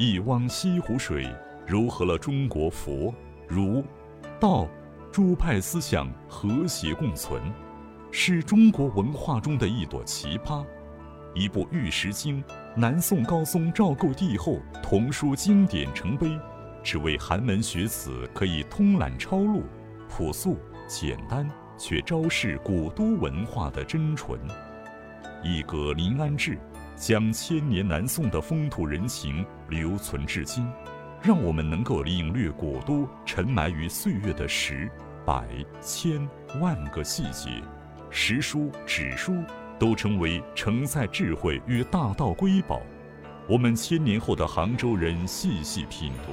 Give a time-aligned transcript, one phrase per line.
[0.00, 1.28] 一汪西湖水，
[1.66, 3.12] 糅合了中国佛、
[3.48, 3.84] 儒、
[4.38, 4.68] 道
[5.10, 7.42] 诸派思想和谐共存，
[8.12, 10.64] 是中国文化中的一朵奇葩。
[11.34, 12.40] 一部《玉石经》，
[12.76, 16.30] 南宋高宗赵构帝后同书经典成碑，
[16.80, 19.64] 只为寒门学子可以通览抄录，
[20.08, 20.56] 朴素
[20.86, 24.38] 简单，却昭示古都文化的真纯。
[25.42, 26.52] 一格《临安志》，
[26.94, 30.66] 将千年南宋的风土人情留存至今，
[31.22, 34.90] 让我们能够领略古都沉埋于岁月的十、
[35.24, 35.46] 百、
[35.80, 36.28] 千、
[36.60, 37.62] 万个细节。
[38.10, 39.34] 石书、纸书。
[39.78, 42.82] 都成为承载智慧与大道瑰宝，
[43.48, 46.32] 我们千年后的杭州人细细品读，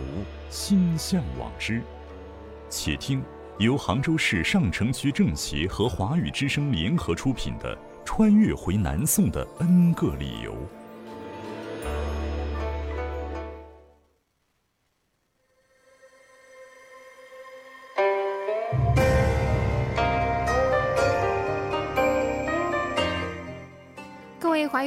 [0.49, 1.79] 心向往之。
[2.69, 3.23] 且听
[3.59, 10.51] 由杭州市上城区政协和华语之声联合出品的《穿越回南宋的 N 个理由》。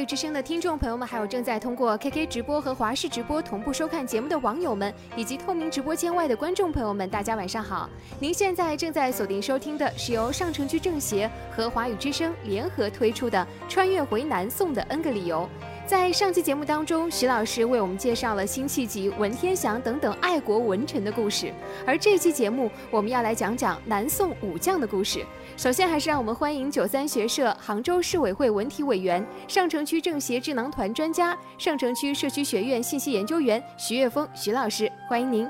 [0.05, 7.89] 之声的听众朋友们，还有正在通过 KK 直播和华视直播同步收看节目的网友们，以及透明直播间外的观众朋友们，大家晚上好！
[8.19, 15.47] 您现在正在锁定收听的是由上城区政协和华语之声联合推出的《穿越回南宋的 N 个理由》。
[15.89, 21.51] 在上期节目当中，徐老师为我们介绍了辛弃疾、文天祥等等爱国文臣的故事，
[21.83, 25.25] 而这期节目我们要来讲讲南宋武将的故事。
[25.57, 35.49] 首先，还是让我们欢迎九三学社杭州市委会文体委员、上城区政协智囊团专家、上城区社区学院信息研究员徐岳峰徐老师，欢迎您。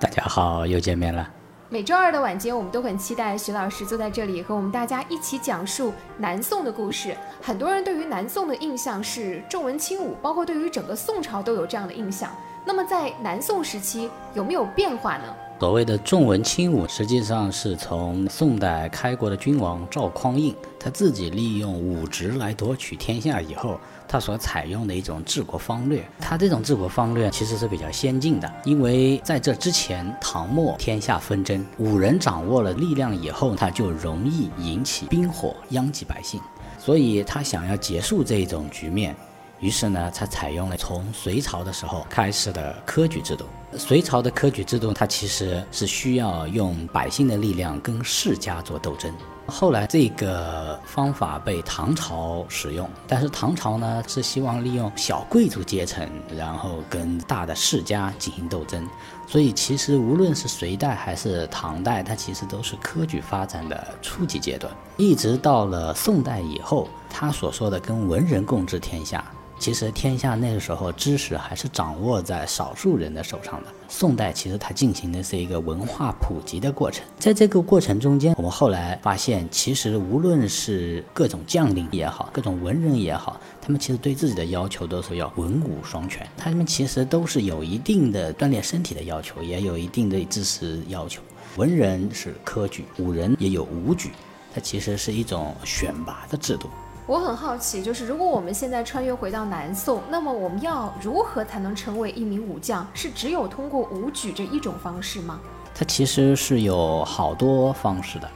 [0.00, 1.30] 大家好，又见面了。
[1.68, 7.16] 每周二的晚间，我们都很期待徐老师坐在这里和我们大家一起讲述南宋的故事。
[7.42, 12.30] 很多人对于南宋的印象是重文轻武，包括对于整个宋朝都有这样的印象。
[12.64, 15.24] 那么在南宋时期有没有变化呢？
[15.58, 23.80] 所谓的重文轻武，实际上是从宋代开国的君王赵匡胤他自己利用武职来夺取天下以后。
[24.08, 36.40] 他所采用的一种治国方略，他这种治国方略其实是比较先进的，因为在这之前，唐末天下纷争，武人掌握了力量以后，他就容易引起兵火，殃及百姓，
[36.78, 39.16] 所以他想要结束这一种局面，
[39.58, 43.44] 于是呢，他采用了从隋朝的时候开始的科举制度。
[43.78, 49.12] 隋朝的科举制度，它其实是需要用百姓的力量跟世家做斗争。
[49.48, 58.84] 后来这个方法被唐朝使用，但是唐朝呢是希望利用小贵族阶层，然后跟大的世家进行斗争。
[59.28, 64.72] 所以其实无论是隋代还是唐代，它其实都是科举发展的初级阶段。
[64.96, 69.24] 一直到了宋代以后，他所说的跟文人共治天下。
[69.58, 73.68] 其实天下那个时候知识还是掌握在少数人的手上的。
[73.88, 91.22] 宋代其实它进行的是一个文化普及的过程，在这个过程中间，我们后来发现，其实无论是各种将领也好，各种文人也好，他们其实对自己的要求都是要文武双全，他们其实都是有一定的锻炼身体的要求，也有一定的知识要求。
[91.56, 94.10] 文人是科举，武人也有武举，
[94.52, 96.68] 它其实是一种选拔的制度。
[97.06, 102.84] 我很好奇，就是如果我们现在穿越回到南宋，那么我们要如何才能成为一名武将？
[102.94, 105.38] 是只有通过武举这一种方式吗？
[105.72, 108.28] 它其实是有好多方式的，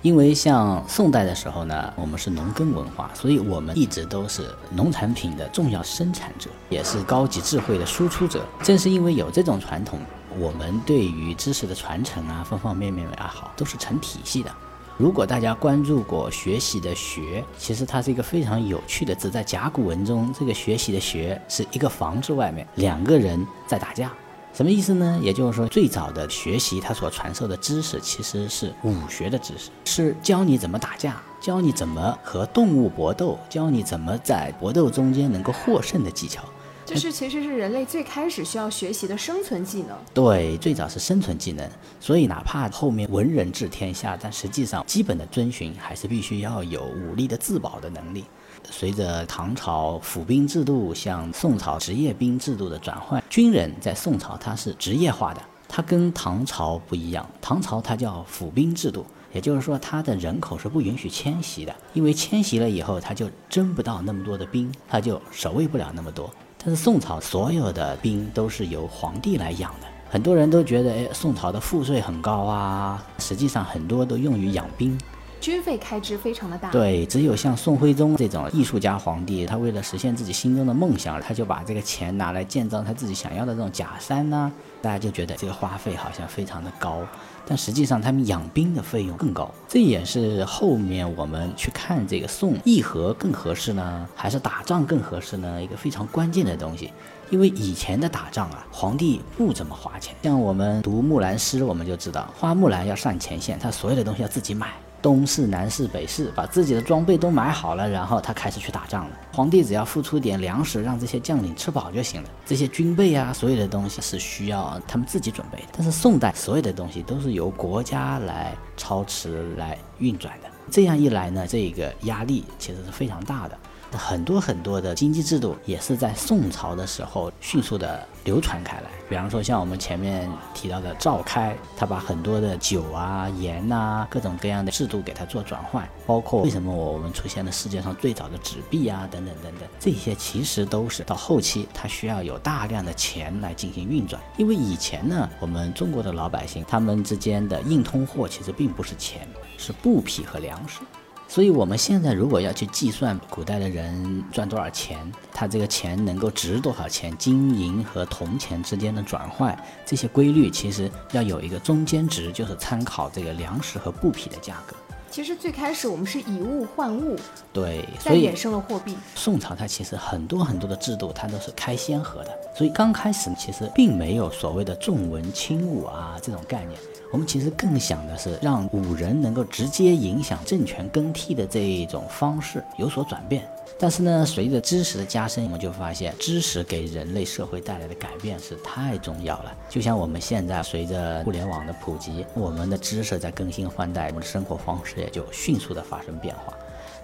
[0.00, 8.42] 因为像宋代的时候呢，我们是农耕文化，所以我们一直都是农产品的重要生产者，也是高级智慧的输出者。
[8.62, 10.00] 正是因为有这种传统，
[10.38, 14.50] 我们对于知识的传承啊，方方面面也好，都是成体系的。
[14.98, 19.30] 如果大家关注过“学习”的“学”，其实它是一个非常有趣的字。
[19.30, 24.10] 在甲骨文中，这个“学习”的“学”是一个房子外面两个人在打架，
[24.54, 25.18] 什么意思呢？
[25.20, 36.42] 也就是说，最早的学习它所传授的知识其实是武学的知识，是教你怎么打架，教你怎么和动物搏斗，教你怎么在搏斗中间能够获胜的技巧。
[36.86, 39.96] 就是其实是人类最开始需要学习的生存技能。
[40.14, 41.68] 对，最早是生存技能。
[42.00, 48.24] 所以哪怕后面文人治天下，但实际上基本的遵循还是必须要有武力的自保的能力。
[48.70, 57.28] 随着唐朝府兵制度向宋朝职业兵制度的转换，军人在宋朝他是职业化的，他跟唐朝不一样。
[57.40, 66.28] 唐朝它叫府兵制度，也就是说他的人口是不允许迁徙的，因为迁徙了以后他就征不到那么多的兵，他就守卫不了那么多。
[66.66, 73.06] 但是宋朝所有的兵都是由皇帝来养的，很多人都觉得，哎，宋朝的赋税很高啊。
[73.20, 74.98] 实际上很多都用于养兵，
[75.40, 76.68] 军费开支非常的大。
[76.72, 84.50] 对，只有像宋徽宗这种艺术家皇帝，他为了实现自己心中的梦想，他就把这个钱拿来建造他自己想要的这种假山呐、
[84.82, 86.98] 大家就觉得这个花费好像非常的高，
[87.46, 89.50] 但实际上他们养兵的费用更高。
[89.68, 95.62] 这也是后面我们去看这个宋议和更合适呢，还是打仗更合适呢？
[95.62, 96.92] 一个非常关键的东西。
[97.28, 100.14] 因为以前的打仗啊，皇帝不怎么花钱。
[100.22, 104.68] 像我们读木兰诗，我们就知道，花木兰要上前线，他所有的东西要自己买，
[105.06, 109.16] 东市、南市、北市，把自己的装备都买好了，然后他开始去打仗了。
[109.32, 112.28] 皇帝只要付出点粮食，让这些将领吃饱就行了。
[112.44, 115.68] 这些军备啊，所有的东西是需要他们自己准备的。
[115.76, 120.48] 但是宋代所有的东西都是由国家来操持、来运转的。
[120.72, 123.56] 这样一来呢，这个压力其实是非常大的。
[123.92, 128.90] 很多很多的经济制度也是在宋朝的时候迅速的流传开来。
[129.08, 144.20] 比方说，像我们前面提到的赵开，他把很多的酒啊、盐呐、各种各样的制度给它做转换，包括为什么我们出现了世界上最早的纸币啊，等等等等，这些其实都是到后期它需要有大量的钱来进行运转。
[144.36, 150.80] 因为以前呢，我们中国的老百姓他们之间的硬通货其实并不是钱，是布匹和粮食。
[151.28, 164.74] 所以，我们现在如果要去计算古代的人赚多少钱，他这个钱能够值多少钱，金银和铜钱之间的转换，这些规律其实要有一个中间值，就是参考这个粮食和布匹的价格。
[165.10, 167.16] 其实最开始我们是以物换物，
[167.52, 168.96] 对，所以衍生了货币。
[169.14, 176.78] 宋朝它其实很多很多的制度，它都是开先河的，所以刚开始其实并没有所谓的重文轻武啊这种概念。
[177.12, 183.48] 我们其实更想的是让武人能够直接影响政权更替的这一种方式有所转变。
[183.78, 189.54] 但是呢，随着知识的加深，我们就发现知识给人类社会带来的改变是太重要了。
[189.68, 196.54] 就像我们现在随着互联网的普及，我们的知识在更新换代，我们的生活方式也就迅速的发生变化。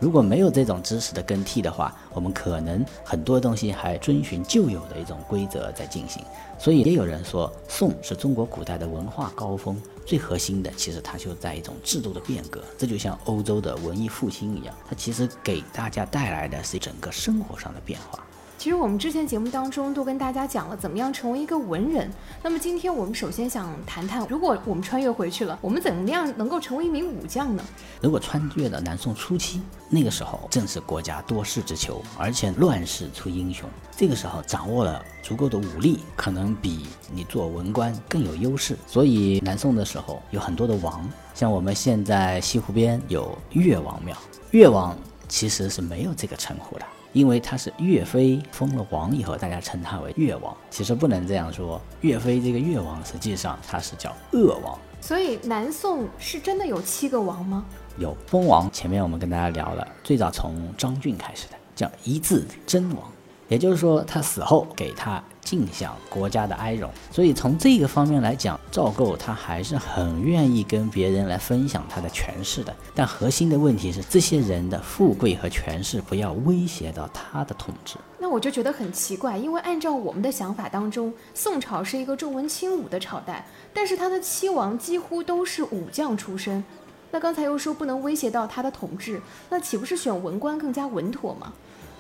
[0.01, 6.25] 如果没有这种知识的更替的话，我们可能很多东西还遵循旧有的一种规则在进行。
[6.59, 12.63] 所以也有人说，宋是中国古代的文化高峰，最核心的其实它就在一种制度的变革。
[12.77, 18.25] 这就像欧洲的文艺复兴一样，它其实给大家带来的是整个生活上的变化。
[18.63, 22.09] 其实我们之前节目当中都跟大家讲了怎么样成为一个文人。
[22.45, 27.65] 那么今天我们首先想谈谈，如果我们穿越回去了，我们怎么样能够成为一名武将呢？
[28.01, 33.69] 如果穿越到南宋初期，那个时候正是国家多事之秋，而且乱世出英雄。
[33.97, 38.79] 这个时候掌握了足够的武力，可能比你做文官更有优势。
[38.87, 41.05] 所以南宋的时候有很多的王，
[41.35, 44.17] 像我们现在西湖边有岳王庙，
[44.53, 46.87] 岳王其实是没有这个称呼的。
[47.13, 50.57] 因为他是岳飞封了王以后，大家称他为岳王。
[50.71, 54.79] 其实不能这样说，岳飞这个岳王实际上他是叫鄂王。
[55.01, 57.65] 所以南宋是真的有七个王吗？
[57.99, 63.11] 有封王，前面我们跟大家聊了，最早从张俊开始的，叫一字真王，
[63.53, 66.91] 也就是说他死后给他尽享国家的哀荣。
[67.11, 72.75] 所以从这个方面来讲，赵构他还是很愿意跟别人来分享他的权势的。
[72.95, 77.97] 但核心的问题是，这些人的富贵和权势不要威胁到他的统治。
[78.19, 83.45] 那我就觉得很奇怪，因为按照我们的想法当中，宋朝是一个重文轻武的朝代，
[83.75, 86.65] 但是他的七王几乎都是武将出身。
[87.11, 89.21] 那刚才又说不能威胁到他的统治，
[89.51, 91.53] 那岂不是选文官更加稳妥吗？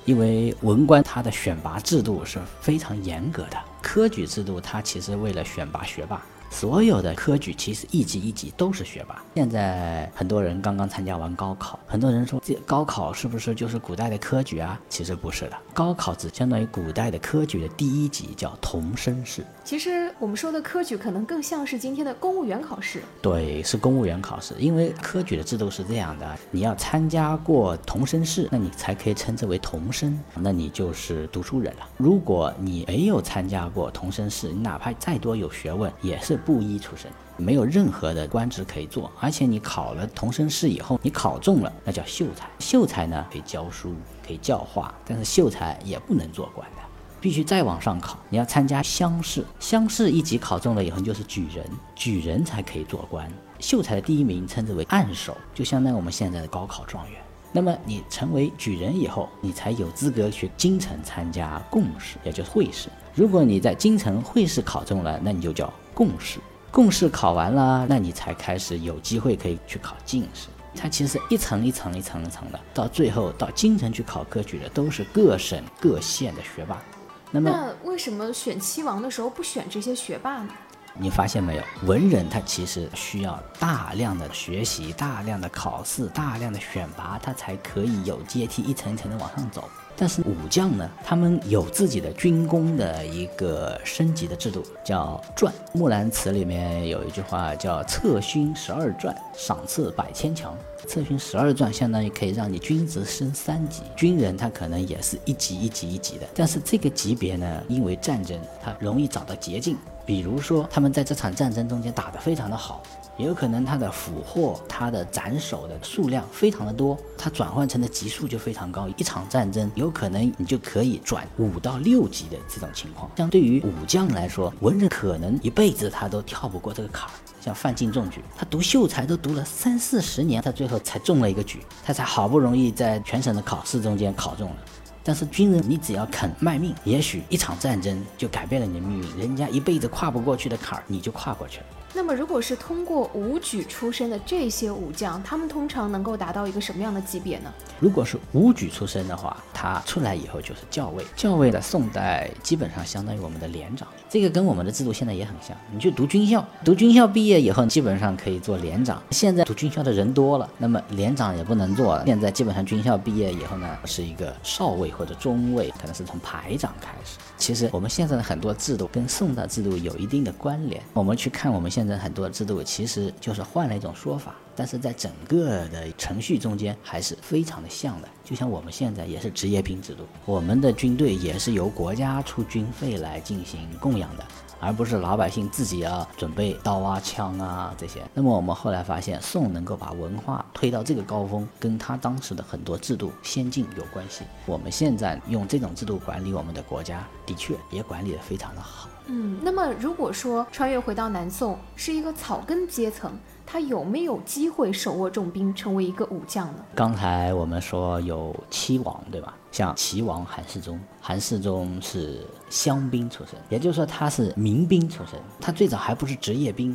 [0.04, 6.20] 因为文官他的选拔制度是非常严格的，科举制度它其实为了选拔学霸。
[6.52, 9.24] 所有的科举其实一级一级都是学霸。
[9.34, 14.78] 现在很多人刚刚参加完高考，很多人说这高考是不是就是古代的科举啊？
[14.90, 19.42] 其实不是的，高考只相当于古代的科举的第一级，叫童生试。
[19.64, 23.02] 其实我们说的科举可能更像是今天的公务员考试。
[23.22, 31.88] 对，是公务员考试，因为科举的制度是这样的：你要参加过童生试，那你才可以称之为童生，那你就是读书人了。
[31.96, 39.10] 如果你没有参加过童生试，你哪怕再多有学问，也是布衣出身，没有任何的官职可以做。
[39.20, 42.48] 而且你考了童生试以后，你考中了，那叫秀才。
[42.58, 43.94] 秀才呢可以教书，
[44.26, 46.82] 可以教化，但是秀才也不能做官的。
[47.20, 53.30] 必须再往上考，你要参加乡试，乡试一级考中了以后，你就是举人，举人才可以做官。
[53.60, 57.20] 秀才的第一名称之为按手，就相当于我们现在的高考状元。
[57.52, 62.88] 那么你成为举人以后，你才有资格去京城参加贡试，也就是会试。
[63.14, 66.38] 如果你在京城会试考中了，那你就叫贡士。
[66.70, 70.48] 贡士考完了，那你才开始有机会可以去考进士。
[70.74, 76.82] 它其实一层一层一层一层的，到最后到京城去考科举的都是各省各县的学霸。
[77.30, 80.48] 那么那为什么选七王的时候不选这些学霸呢？
[80.94, 81.62] 你发现没有？
[81.86, 89.68] 文人他其实需要大量的学习、大量的考试、大量的选拔，他才可以有阶梯一层一层的往上走。
[89.96, 95.52] 但是武将呢，他们有自己的军功的一个升级的制度，叫传。
[95.78, 100.56] 《木兰辞》里面有一句话叫“策勋十二传，赏赐百千强”。
[100.88, 106.26] 策勋十二传相当于可以让你军职升三级，军人他可能也是一级一级一级的。
[106.34, 109.76] 但是这个级别呢，因为战争，他容易找到捷径。
[110.04, 112.82] 比如说，他们在这场战争中间打得非常的好。
[113.24, 118.88] 有可能他的俘获、他的斩首的数量非常的多，他转换成的级数就非常高。
[118.96, 123.10] 一场战争有可能你就可以转五到六级的这种情况。
[123.16, 127.12] 相对于武将来说，文人可能一辈子他都跳不过这个坎儿。
[127.40, 134.56] 像范进中举，他读秀才都读了三四十年，他最后才中了一个举，他才好不容易在全省的考试中间考中了。
[135.02, 139.18] 但是军人，你只要肯卖命，也许一场战争就改变了你的命运。
[139.18, 141.66] 人家一辈子跨不过去的坎儿，你就跨过去了。
[141.94, 147.52] 那么，如果是通过武举出身的这些武将，他们通常能够达到一个什么样的级别呢？
[147.78, 151.04] 如果是武举出身的话，他出来以后就是校尉。
[151.14, 155.54] 校尉的宋代基本上相当于我们的连长，这个跟我们的制度现在也很像。
[155.70, 159.02] 你去读军校，读军校毕业以后，基本上可以做连长。
[159.10, 162.06] 现在读军校的人多了，那么连长也不能做了。
[162.06, 167.18] 现在基本上军校毕业以后呢，是一个少尉或者中尉，可能是从排长开始。
[167.36, 170.82] 其实我们现在的很多制度跟宋代制度有一定的关联。
[170.94, 178.08] 我们去看我们现在现在很多制度，其实就是换了一种说法，但是在整个的程序中间还是非常的像的。
[178.22, 184.24] 就像我们现在也是职业兵制度，我们的军队也是由国家出军费来进行供养的。
[184.60, 188.00] 而不是老百姓自己要准备刀啊、枪啊这些。
[188.14, 194.22] 那么我们后来发现，宋能够把文化推到这个高峰，跟他当时的很多制度先进有关系。
[194.46, 198.88] 我们现在用这种制度管理我们的国家，的确也管理得非常的好。
[199.06, 203.12] 嗯，那么如果说穿越回到南宋，是一个草根阶层。
[203.44, 206.64] 他有没有机会手握重兵，成为一个武将呢？
[206.74, 209.34] 刚才我们说有七王，对吧？
[209.50, 215.20] 像齐王韩世忠，韩世忠是乡兵出身，也就是说他是民兵出身。
[215.38, 216.74] 他最早还不是职业兵，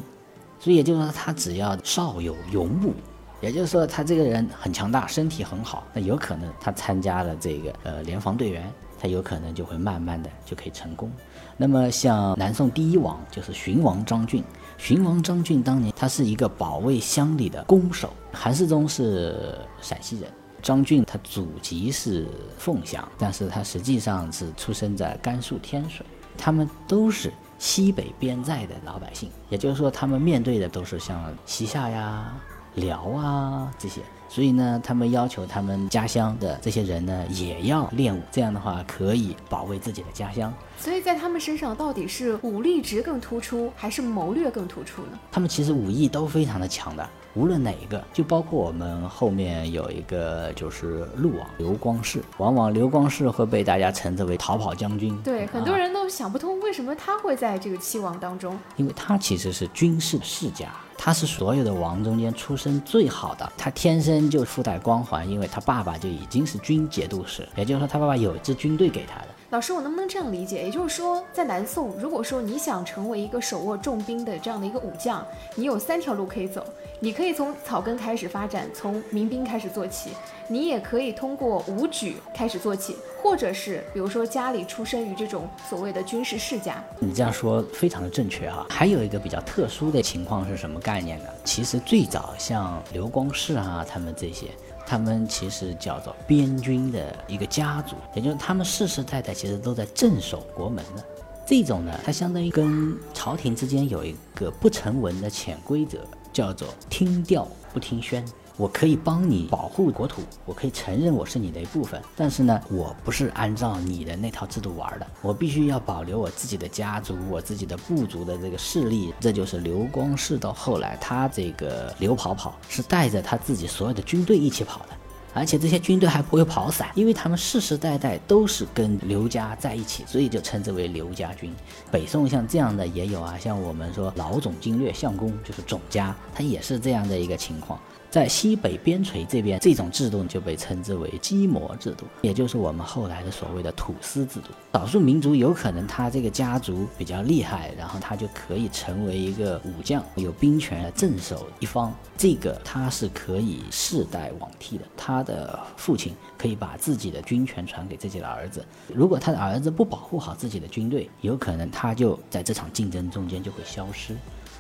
[0.60, 2.94] 所以也就是说他只要少有勇武，
[3.42, 11.12] 也就是说他这个人很强大，身体很好，那有可能他参加了这个呃联防队员，他有可能就会慢慢的就可以成功。
[11.58, 14.44] 那么像南宋第一王就是荀王张俊。
[14.78, 18.14] 荀王张俊当年他是一个保卫乡里的弓手。
[18.32, 26.06] 韩世忠是陕西人，张俊他祖籍是凤翔，但是他实际上是出生在甘肃天水。
[26.38, 32.32] 他们都是西北边寨的老百姓，也就是说，他们面对的都是像西夏呀、
[32.76, 34.02] 辽啊这些。
[34.30, 40.54] 所以呢，他们要求他们家乡的这些人呢，也要练武，这样的话可以保卫自己的家乡。
[40.78, 45.18] 所以在他们身上，到底是武力值更突出，还是谋略更突出呢？
[45.32, 55.16] 他们其实武艺都非常的强的，无论哪一个，就包括我们后面有一个就是陆王刘光世，往往刘光世会被大家称之为逃跑将军。
[55.22, 60.70] 对，很多人都想不通为什么他会在这个七王当中，因为他其实是军事世家。
[61.00, 69.28] 他是所有的王中间出身最好的，他天生就附带光环，因为他爸爸就已经是军节度使，也就是说他爸爸有一支军队给他的。
[69.50, 70.62] 老师，我能不能这样理解？
[70.62, 75.26] 也就是说，在南宋，如果说你想成为一个手握重兵的这样的一个武将，
[75.56, 76.66] 你有三条路可以走。
[77.00, 80.10] 你可以从草根开始发展，从民兵开始做起；
[80.50, 86.84] 你也可以通过武举开始做起，或者是比如说家里出生于这种所谓的军事世家。
[87.00, 88.66] 你这样说非常的正确哈。
[88.70, 91.30] 还有一个比较特殊的情况是什么概念呢？
[91.46, 94.48] 其实最早像刘光世啊，他们这些，
[94.88, 101.04] 他们其实叫做边军的一个家族，也就是他们世世代代其实都在镇守国门的。
[101.46, 106.00] 这种呢，它相当于跟朝廷之间有一个不成文的潜规则。
[106.34, 108.24] 叫做听调不听宣，
[108.58, 119.14] 我可以帮你保护国土，我可以承认我是你的一部分，但是呢，我不是按照你的那套制度玩的，我必须要保留我自己的家族，我自己的部族的这个势力。
[119.20, 124.88] 这就是刘光世到后来，他这个刘跑跑是带着他自己所有的军队一起跑的。
[125.34, 131.54] 而且这些军队还不会跑散，因为他们世世代代都是跟刘家在一起，所以就称之为刘家军。
[131.92, 137.80] 北宋像这样的也有啊，像我们说老总经略相公，就是总家，他也是这样的一个情况。
[138.10, 144.48] 在西北边陲这边，这种制度就被称之为基摩制度，也就是我们后来的所谓的土司制度。
[144.74, 154.86] 少数民族有可能他这个家族比较厉害，然后他就可以成为一个武将，有兵权来镇守一方，这个他是可以世代往替的。
[154.96, 164.16] 他的父亲可以把自己的军权传给自己的儿子，如果他的儿子不保护好自己的军队，有可能他就在这场竞争中间就会消失。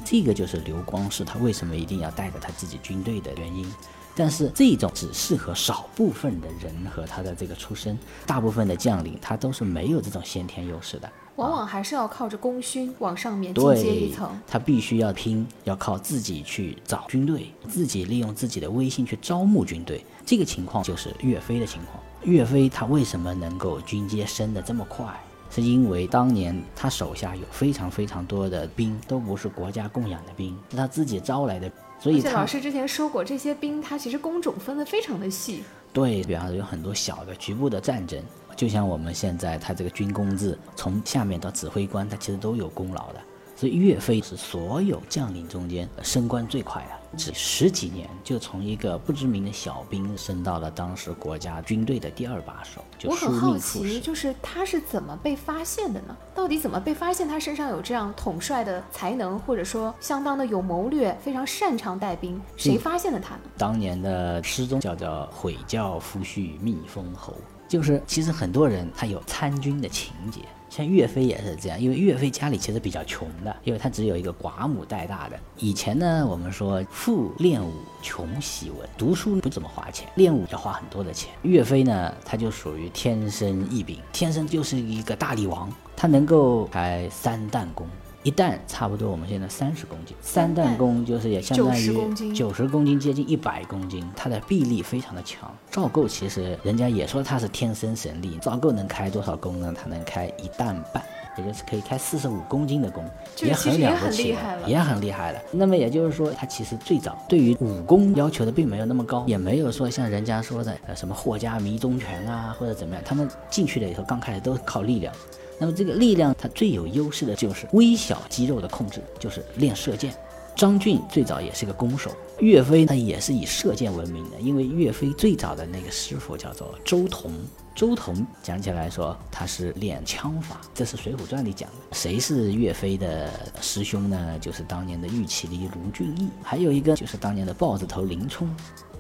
[0.05, 3.71] 这个就是刘光世他为什么一定要带着他自己军队的原因，
[4.15, 14.29] 但是这种只适合少部分的人和他的这个出身，大部分的将领他都是没有这种先天优势的，往往还是要靠着功勋往上面进阶一层。
[14.47, 20.03] 他必须要拼，要靠自己去找军队，自己利用自己的威信去招募军队。
[20.25, 22.03] 这个情况就是岳飞的情况。
[22.23, 25.05] 岳飞他为什么能够军阶升得这么快？
[25.49, 31.71] 是因为当年他手下有非常非常多的兵，都不是国家供养的兵，是他自己招来的。
[31.99, 35.63] 所以，老师之前说过，这些兵他其实工种分得非常的细。
[35.91, 38.21] 对，比方说有很多小的局部的战争，
[38.55, 43.21] 就像我们现在他这个军功制，从下面到指挥官，他其实都有功劳的。
[43.55, 52.83] 所以岳飞是所有将领中间升官最快的，只十几年就从一个不知名的小兵升到了当时国家军队的第二把手。
[53.03, 56.15] 我很好奇，就是他是怎么被发现的呢？
[56.33, 62.39] 到底怎么被发现他身上有这样统帅的才能，或者说相当的有谋略，非常擅长带兵？
[62.55, 63.41] 谁发现了他呢？
[63.57, 67.33] 当年的诗中叫做“悔教夫婿觅封侯”，
[67.67, 70.41] 就是其实很多人他有参军的情节。
[70.77, 75.35] 像岳飞也是这样，因为岳飞家里其实比较穷的，因为他只有一个寡母带大的。
[75.57, 81.31] 以前呢，我们说富练武，穷习文，读书不怎么花钱，练武要花很多的钱。
[81.41, 87.87] 岳飞呢，他就属于天生异禀，天生就是一个大力王，他能够开三弹弓。
[88.27, 94.05] 一担差不多，我们现在三十公斤，三弹弓就是也相当于九十公斤，接近一百公斤。
[94.17, 95.49] 它的臂力非常的强。
[95.71, 98.37] 赵构其实人家也说他是天生神力。
[98.41, 99.73] 赵构能开多少弓呢？
[99.73, 101.01] 他能开一担半，
[101.37, 103.01] 也就是可以开四十五公斤的弓，
[103.41, 105.39] 也很了不起，也很厉害了。
[105.53, 115.13] 那么也就是说，他其实最早对于武功要求的并没有那么高，也没有说像人家说的呃什么霍家迷踪拳啊或者怎么样，他们进去了以后刚开始都是靠力量。
[115.59, 120.13] 那么这个力量，它最有优势的就是微小肌肉的控制，就是练射箭。
[120.55, 122.09] 张俊最早也是个弓手，
[122.39, 127.31] 岳飞他也是以射箭闻名的，因为岳飞最早的那个师傅叫做周同。
[127.75, 131.75] 周同讲起来说他是练枪法，这是《水浒传》里讲的。
[131.91, 134.39] 谁是岳飞的师兄呢？
[134.39, 138.49] 就是当年的玉麒麟卢俊义，还有一个就是当年的豹子头林冲。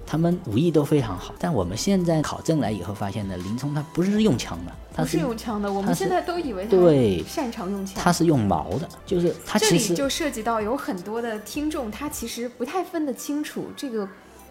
[0.09, 5.71] 他们武艺都非常好，但我们现在考证来以后发现呢，林冲他不是用枪的，他是用枪的。
[5.71, 14.07] 我们现在都以为对擅长用枪，他是用矛的，就是他这里就涉及到有很多的听众，他其实不太分得清楚这个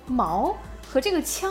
[0.07, 0.55] 矛
[0.87, 1.51] 和这个枪，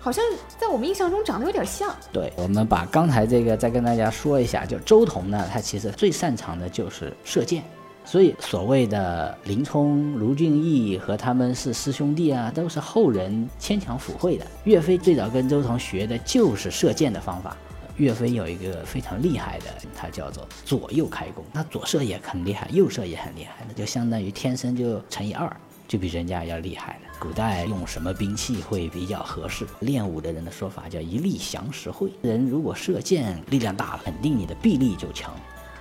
[0.00, 0.24] 好像
[0.58, 1.94] 在我们印象中长得有点像。
[2.10, 7.62] 对，我们把刚才这个再跟大家说一下，就周彤呢，他其实最擅长的就是射箭。
[8.04, 14.46] 所以，所谓的林冲、卢俊义和他们是师兄弟啊，都是后人牵强附会的。
[14.64, 17.56] 岳飞最早跟周同学的就是射箭的方法。
[17.96, 25.54] 岳飞有一个非常厉害的，他叫做左右开弓，他左射也很厉害，右射也很厉害，那就相当于天生就乘以二，
[25.86, 27.12] 就比人家要厉害了。
[27.20, 29.64] 古代用什么兵器会比较合适？
[29.80, 32.10] 练武的人的说法叫一力降十会。
[32.22, 35.32] 人如果射箭力量大了，肯定你的臂力就强。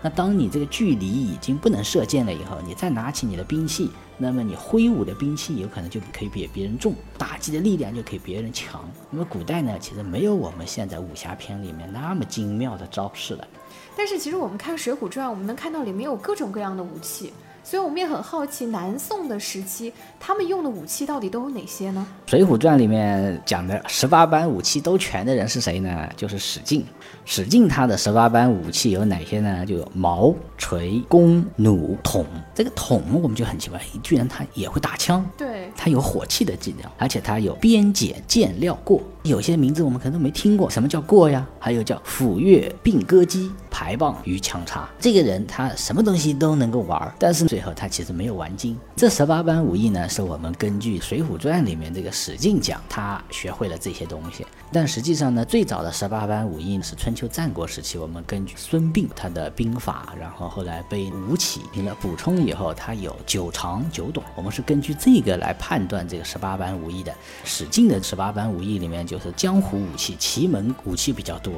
[0.01, 8.83] 那当你这个距离已经不能射箭了以后，你再拿起你的兵器，那么你挥舞的兵器有可能就可以比别人重，打击的力量就可以比别人强。
[9.09, 13.47] 那么古代呢，其实没有我们现在武侠片里面那么精妙的招式了。
[13.95, 17.31] 但是其实我们看《水浒传》，我们能看到里面有各种各样的武器。
[17.71, 22.05] 所以我们也很好奇，南宋的时期他们用的武器到底都有哪些呢？
[22.29, 26.05] 《水浒传》里面讲的十八般武器都全的人是谁呢？
[26.17, 26.85] 就是史进。
[27.23, 29.65] 史进他的十八般武器有哪些呢？
[29.65, 32.25] 就有矛、锤、弓、弩、筒。
[32.53, 35.25] 这个筒我们就很奇怪，居然他也会打枪。
[35.37, 39.01] 对，他有火器的技能，而且他有边解剑料过。
[39.23, 41.47] 有些名字我们可能都没听过，什么叫过呀？
[41.59, 43.51] 还有叫斧钺并戈击。
[43.73, 48.77] 排棒与枪叉，这个人他什么东西都能够玩，但是最后他其实没有玩精。
[48.97, 54.45] 这十八般武艺呢，是我们根据《水浒传》里面这个史进讲，他学会了这些东西。
[54.73, 67.11] 但实际上呢，最早的十八般武艺是春秋战国时期，我们根据孙膑他的兵法，然后后来被吴起进了补充以后，他有九长九短，我们是根据这个来判断这个十八般武艺的。
[67.45, 71.53] 史进的十八般武艺里面，就是江湖武器、奇门武器比较多。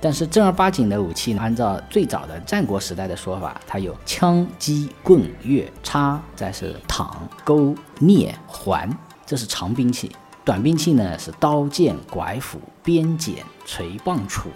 [0.00, 7.08] 但是正儿八经的武器呢，按照最早的战国时代的说法，它有枪、戟、棍、钺、叉，再是镗、
[7.44, 8.90] 钩、镊、环。
[9.24, 10.08] 这是长兵器；
[10.44, 14.46] 短兵器呢是刀剑、拐斧、鞭锏、锤棒、杵。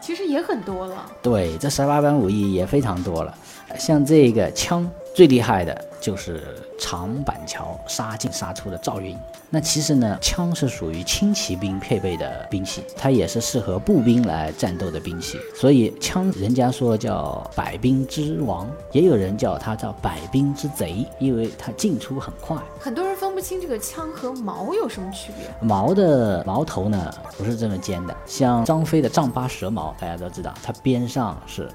[0.00, 1.10] 其实也很多了。
[1.22, 3.34] 对，这十八般武艺也非常多了。
[3.78, 9.16] 像这个枪最厉害的就是长板桥杀进杀出的赵云。
[9.52, 15.40] 那其实呢，枪是属于轻骑兵配备的兵器，它也是适合步兵来战斗的兵器。
[15.56, 22.56] 所以枪人家说叫百兵之王，也有人叫它叫百兵之贼，因为它进出很快。
[22.78, 25.50] 很多人分不清这个枪和矛有什么区别。
[25.60, 31.68] 矛的矛头呢不是这么尖的，像张飞的丈八蛇矛，大家都知道，它边上是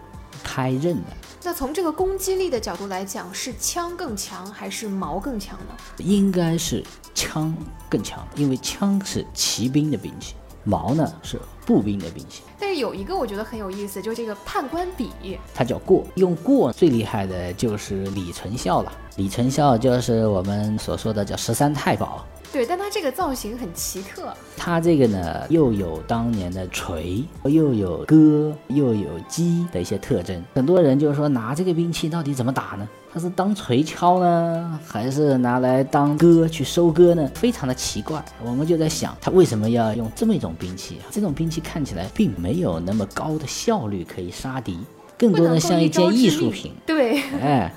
[0.45, 1.09] 开刃的。
[1.43, 5.75] 那从这个攻击力的角度来讲，是枪更强还是矛更强呢？
[5.97, 6.83] 应该是
[7.15, 7.55] 枪
[7.89, 12.43] 更强，因为枪是骑兵的兵器，矛呢是步兵的兵器。
[12.59, 16.05] 但是有一个我觉得很有意思，就是这个判官笔，它叫过。
[16.15, 18.91] 用过最厉害的就是李存孝了。
[19.17, 22.25] 李存孝就是我们所说的叫十三太保。
[22.55, 24.33] 对，但它这个造型很奇特。
[24.55, 30.41] 它这个呢，又有当年的锤，又有戈，又有击的一些特征。
[30.53, 32.87] 很多人就是说，拿这个兵器到底怎么打呢？
[33.13, 37.29] 它是当锤敲呢，还是拿来当戈去收割呢？
[37.35, 38.23] 非常的奇怪。
[38.41, 41.11] 我们就在想，他为什么要用这么一种兵器啊？
[41.11, 44.79] 这种兵器看起来并没有那么高的效率可以杀敌，
[45.17, 46.71] 更多的像一件艺术品。
[46.85, 47.75] 对，哎，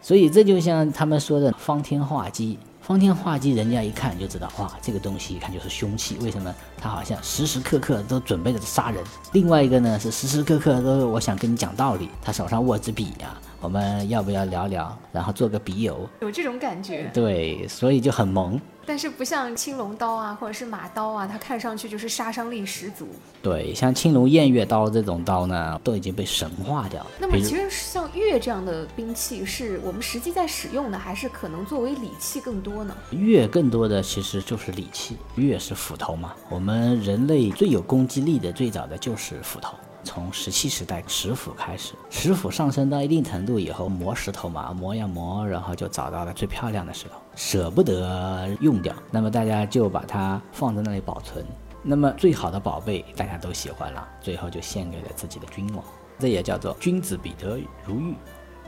[0.00, 2.56] 所以这就像他们说的方天画戟。
[2.82, 6.16] 方天画戟，人家一看就知道，哇，这个东西一看就是凶器。
[6.20, 6.52] 为什么？
[6.76, 9.02] 他好像时时刻刻都准备着杀人。
[9.32, 12.10] 另外一个呢，是时时刻刻都我想跟你讲道理。
[12.20, 14.98] 他手上握着笔呀，我们要不要聊聊？
[15.12, 17.08] 然后做个笔友，有这种感觉。
[17.14, 18.60] 对，所以就很萌。
[18.84, 23.06] 但是不像青龙刀啊，或者是马刀啊，它看上去就是杀伤力十足。
[23.40, 27.10] 对，像青龙偃月刀这种刀呢，都已经被神化掉了。
[27.20, 32.96] 那么，其实像月这样的兵器，是我们实际在使用的，还是可能作为礼器更多呢？
[33.12, 36.32] 月更多的其实就是礼器，月是斧头嘛。
[36.50, 39.76] 我们人类最有攻击力的，最早的就是斧头。
[40.04, 51.44] 从石器时代石斧开始，石斧上升到一定程度以后，磨石头嘛，磨呀磨，然后就找到了最漂亮的石头，舍不得用掉，那么大家就把它放在那里保存。
[51.82, 55.84] 那么最好的宝贝大家都喜欢了，最后就献给了自己的君王，
[56.18, 58.14] 这也叫做君子比德如玉。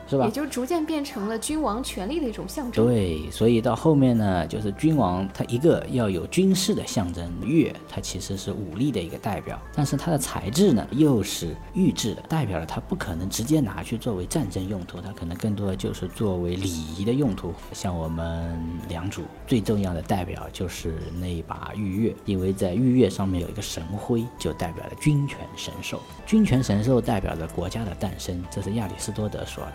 [0.07, 0.25] 是吧？
[0.25, 2.85] 也就逐渐变成了君王权力的一种象征。
[2.85, 17.53] 对，所以到后面呢，就是君王他一个要有军事的象征，钺它其实是武力的一个代表，但是它的材质呢又是玉制的，代表了它不可能直接拿去作为战争用途，它可能更多的就是作为礼仪的用途。
[17.73, 25.99] 像我们良渚最重要的代表就是那一把玉钺，因为在玉钺上面有一个神徽，就代表了军权神兽。
[26.25, 29.73] 军权神兽代表着国家的诞生，这是亚里士多德说的。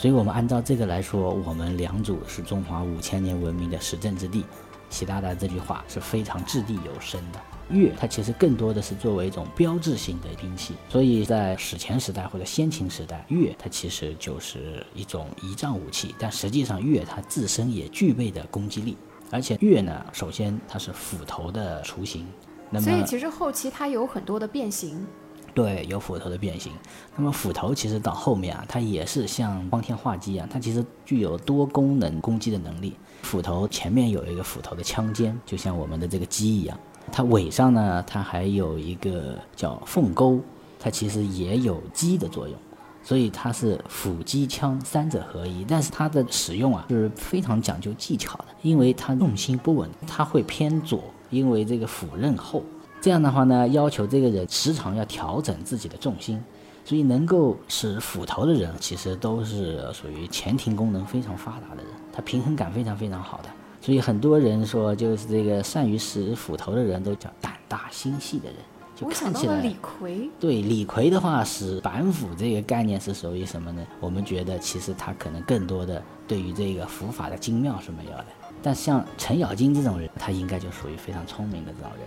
[0.00, 4.46] 所以，我们按照这个来说，我们良渚是中华五千年文明的实证之地。
[4.88, 7.40] 习大大这句话是非常掷地有声的。
[7.70, 16.14] 钺它其实更多的是作为一种标志性的兵器，所以在史前时代或者先秦时代，钺它其实就是一种仪仗武器。
[16.18, 18.96] 但实际上，钺它自身也具备的攻击力，
[19.30, 22.26] 而且钺呢，首先它是斧头的雏形。
[22.70, 25.06] 那么，所以其实后期它有很多的变形。
[25.54, 26.72] 对，有斧头的变形。
[27.16, 32.94] 那么斧头其实到后面啊，它也是像方天画戟一样，它其实具有多功能攻击的能力。
[33.22, 36.78] 斧头前面有一个斧头的枪尖，就像我们的这个戟一样。
[37.12, 40.40] 它尾上呢，它还有一个叫凤钩，
[40.78, 42.56] 它其实也有鸡的作用。
[43.02, 45.64] 所以它是斧击枪三者合一。
[45.64, 52.62] 但是它的使用啊是非常讲究技巧的，因为它重心不稳，它会偏左，因为这个斧刃厚。
[53.00, 56.42] 这样的话呢，要求这个人时常要调整自己的重心，
[56.84, 63.48] 所以能够使斧头的人，其实都是属于前庭功能非常发达的人，他平衡感非常非常好的。
[63.80, 68.56] 所以很多人说，就是这个善于使斧头的人都叫胆大心细的人。
[68.94, 70.28] 就看起来李逵。
[70.38, 73.82] 对李逵的话，使板斧这个概念是属于什么呢？
[73.98, 78.26] 我们觉得其实他可能更多的对于这个斧法的精妙是没有的。
[78.62, 82.06] 但像程咬金这种人，他应该就属于非常聪明的这种人。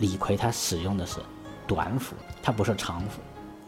[0.00, 1.20] 李逵他使用的是
[1.66, 3.20] 短斧，他不是长斧。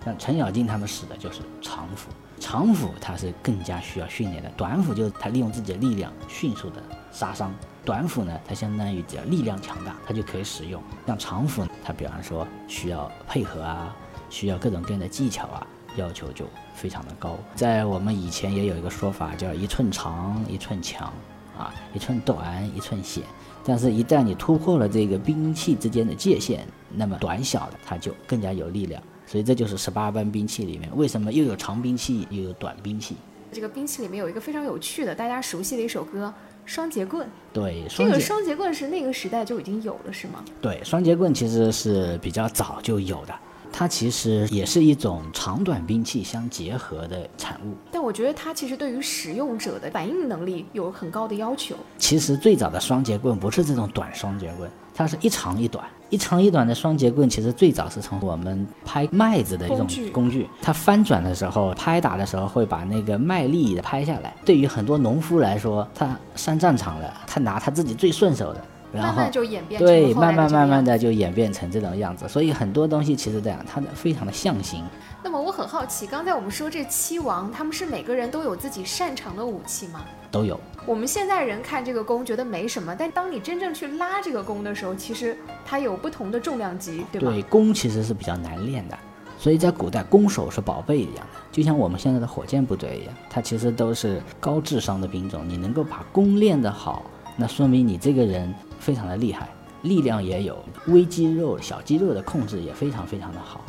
[0.05, 2.11] 像程咬金他们使的就是长斧。
[2.41, 7.55] 长斧它是更加需要训练的，短斧就是他利用自己的力量迅速的杀伤。
[7.85, 10.83] 短斧呢，它相当于只要力量强大，它就可以使用。
[11.07, 13.95] 像长斧呢，它比方说需要配合啊，
[14.29, 15.65] 需要各种各样的技巧啊，
[15.95, 17.39] 要求就非常的高。
[17.55, 21.13] 在我们以前也有一个说法叫一寸长一寸强，
[21.57, 23.23] 啊，一寸短一寸险。
[23.65, 29.01] 但是，一旦你突破了这个兵器之间的界限，那么短小的它就更加有力量。
[29.25, 33.17] 所以，这就是十八般兵器里面为什么又有长兵器又有短兵器。
[33.53, 36.33] 这个兵器里面有一个非常有趣的、大家熟悉的一首歌，
[36.65, 37.29] 双节棍。
[37.53, 40.43] 对，这个双节棍是那个时代就已经有了，是吗？
[40.61, 43.35] 对双节棍其实是比较早就有的，
[43.73, 47.75] 它其实也是一种长短兵器相结合的产物。
[47.91, 51.75] 但我觉得它其实对于使用者的反应能力有很高的要求。
[51.99, 55.85] 其实最早的双节棍不是这种短双节棍，它是一长一短。
[56.11, 64.35] 一长一短的双节棍，其实最早是从我们拍麦子的一种工具工具，它翻转的时候，拍打的时候会把那个麦粒拍下来。
[64.45, 72.29] 对于很多农夫来说，他上战场了，他拿他自己最顺手的，然后慢慢就演变成对，慢慢慢慢的就演变成这种样子。
[72.29, 74.85] 所以很多东西其实这样，它的非常的象形。
[75.25, 80.05] 那么我很好奇，刚才我们说这七王，他们是每个人都有自己擅长的武器吗？
[80.31, 80.59] 都有。
[80.85, 87.31] 我们现在人看这个弓觉得没什么，但当你真正去拉这个弓的时候，其实它有不同的重量级，对吧？
[87.31, 88.99] 对，弓其实是比较难练的，
[89.39, 95.45] 所以在古代弓手是宝贝一样的，就像我们现在的火箭部队一样，它其实都是高智商的兵种。
[95.47, 97.05] 你能够把弓练得好，
[97.37, 98.53] 那说明你这个人
[98.83, 99.49] 非常的厉害，
[99.83, 103.61] 力量也有，微肌肉、小肌肉的控制也非常非常的好。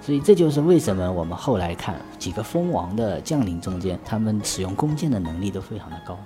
[0.00, 6.18] 所以这就是为什么我们后来看几个封王的将领中间，他们使用弓箭的能力都非常的高。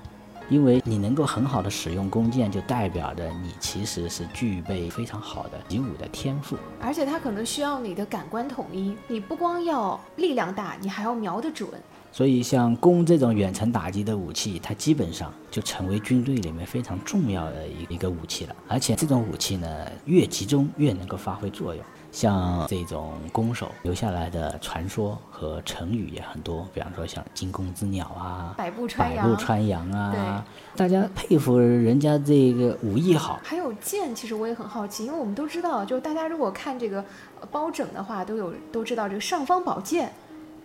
[0.48, 6.56] 因为你能够很好的使用弓箭，就代表着你其实是具备非常好的习武的天赋。
[6.80, 11.68] 而且它可能需要你的感官统一，你不光要力量大，你还要瞄得准。
[12.12, 18.56] 所以像弓这种远程打击的武器，它基本上就成为军队里面非常重要的一一个武器了。
[18.68, 21.84] 而且这种武器呢，越集中越能够发挥作用。
[22.12, 30.44] 像这种弓手留下来的传说和成语也很多，比方说像惊弓之鸟啊、 百步穿百杨步穿杨啊，
[30.74, 33.38] 大家佩服人家这个武艺好。
[33.44, 36.98] 还有剑，其实我也很好奇，因为我们都知道，就大家如果看这个
[37.40, 40.12] 呃包拯的话，都有都知道这个尚方宝剑，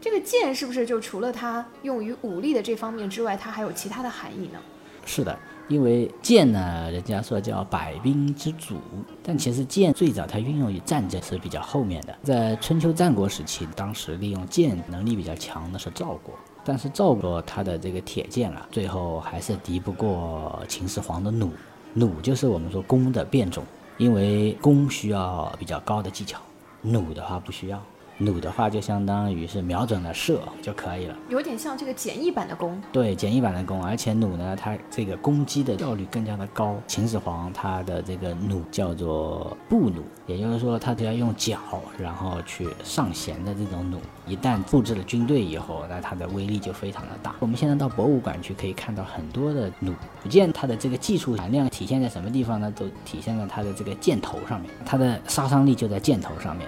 [0.06, 4.60] 这个剑是不是就除了它用于武力的这方面之外，它还有其他的含义呢？
[5.04, 5.36] 是的，
[5.68, 8.76] 因为剑呢，人家说叫百兵之祖，
[9.24, 12.16] 但其实剑最早它运用于战争是比较后面的。
[12.22, 21.50] 在春秋战国时期，当时利用剑能力比较强的是赵国，但是赵国它的这个铁剑啊，最后还是敌不过秦始皇的弩。
[21.96, 23.64] 弩就是我们说弓的变种，
[23.98, 26.40] 因为弓需要比较高的技巧，
[26.84, 27.82] 弩的话不需要。
[28.18, 31.16] 弩的话就相当于是瞄准了射就可以了。
[31.30, 32.82] 有点像这个简易版的弓。
[32.92, 36.78] 对，简易版的弓，而且弩呢，它这个攻击的效率更加的高。
[36.88, 41.60] 秦始皇他的这个弩叫做步弩，也就是说，他只要用脚，
[41.98, 47.36] 然后去上弦的这种弩，一旦布置了军队以后，那它的威力就非常的大。
[47.40, 52.72] 我们现在到博物馆去可以看到很多的弩，弩箭它的这个技术含量体现在什么地方呢？
[52.76, 56.68] 都体现在它的这个箭头上面，它的杀伤力就在箭头上面。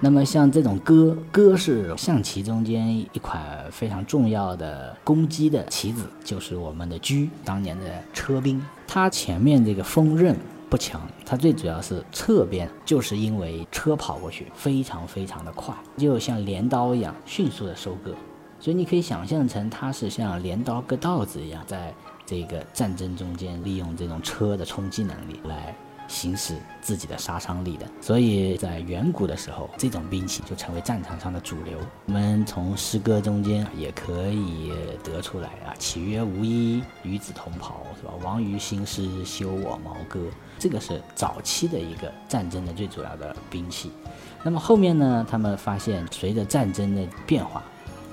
[0.00, 8.64] 那么像这种戈，戈是象棋中间一款非常重要的攻击的棋子，就是我们的车，当年的车兵。
[8.86, 10.36] 它前面这个锋刃
[10.70, 18.14] 不强，它最主要是侧边，就是因为车跑过去非常非常的快，就像镰刀一样迅速的收割。
[18.60, 21.92] 所以你可以想象成它是像镰刀割稻子一样，在
[22.24, 25.74] 这个战争中间利用这种车的冲击能力来。
[26.08, 31.78] 行使自己的杀伤力的，所以在远古的时候，这种兵器就成为战场上的主流。
[32.06, 34.72] 我们从诗歌中间也可以
[35.04, 40.18] 得出来啊，“岂曰无衣，与子同袍”是吧？“王于兴师，修我毛戈”，
[40.58, 43.92] 这个是早期的一个战争的最主要的兵器。
[44.42, 47.62] 那么后面呢，他们发现随着战争的变化，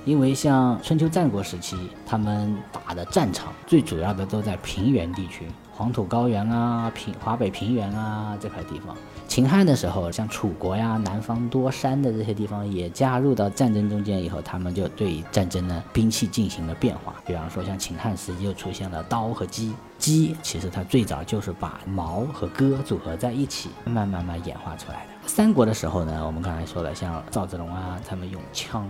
[0.03, 5.47] 因为像春秋战国时期，他们打的战场最主要的都在平原地区。
[5.77, 8.95] 黄土高原啊，平华北平原啊这块地方，
[9.27, 17.15] 秦汉的时候，像楚国呀，南方多山的这些地方也加入到战争中间以后，他们就对战争的兵器进行了变化。
[17.25, 25.27] 比方说，像秦汉时期就出现了刀和戟，戟其实它最早就是把矛和戈组合在一起，慢慢慢慢演化出来的。
[25.27, 28.89] 三国的时候呢，我们刚才说了，像赵子龙啊，他们用枪，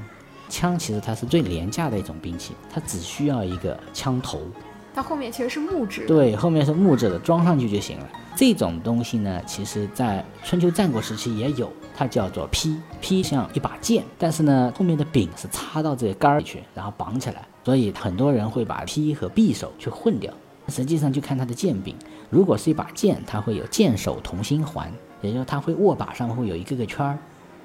[0.50, 4.40] 枪其实它是最廉价的一种兵器，它只需要一个枪头。
[4.96, 8.08] 它后面其实是木质，对，后面是木质的，装上去就行了。
[8.34, 20.34] 这种东西呢，其实在春秋战国时期也有，它叫做劈，劈像一把剑，但是呢，后面的柄是插到这个杆儿里去，然后绑起来，所以很多人会把劈和匕首去混掉。
[20.70, 21.94] 实际上就看它的剑柄，
[22.30, 24.90] 如果是一把剑，它会有剑手同心环，
[25.22, 27.20] 也就是它会握把上会有一个个圈儿。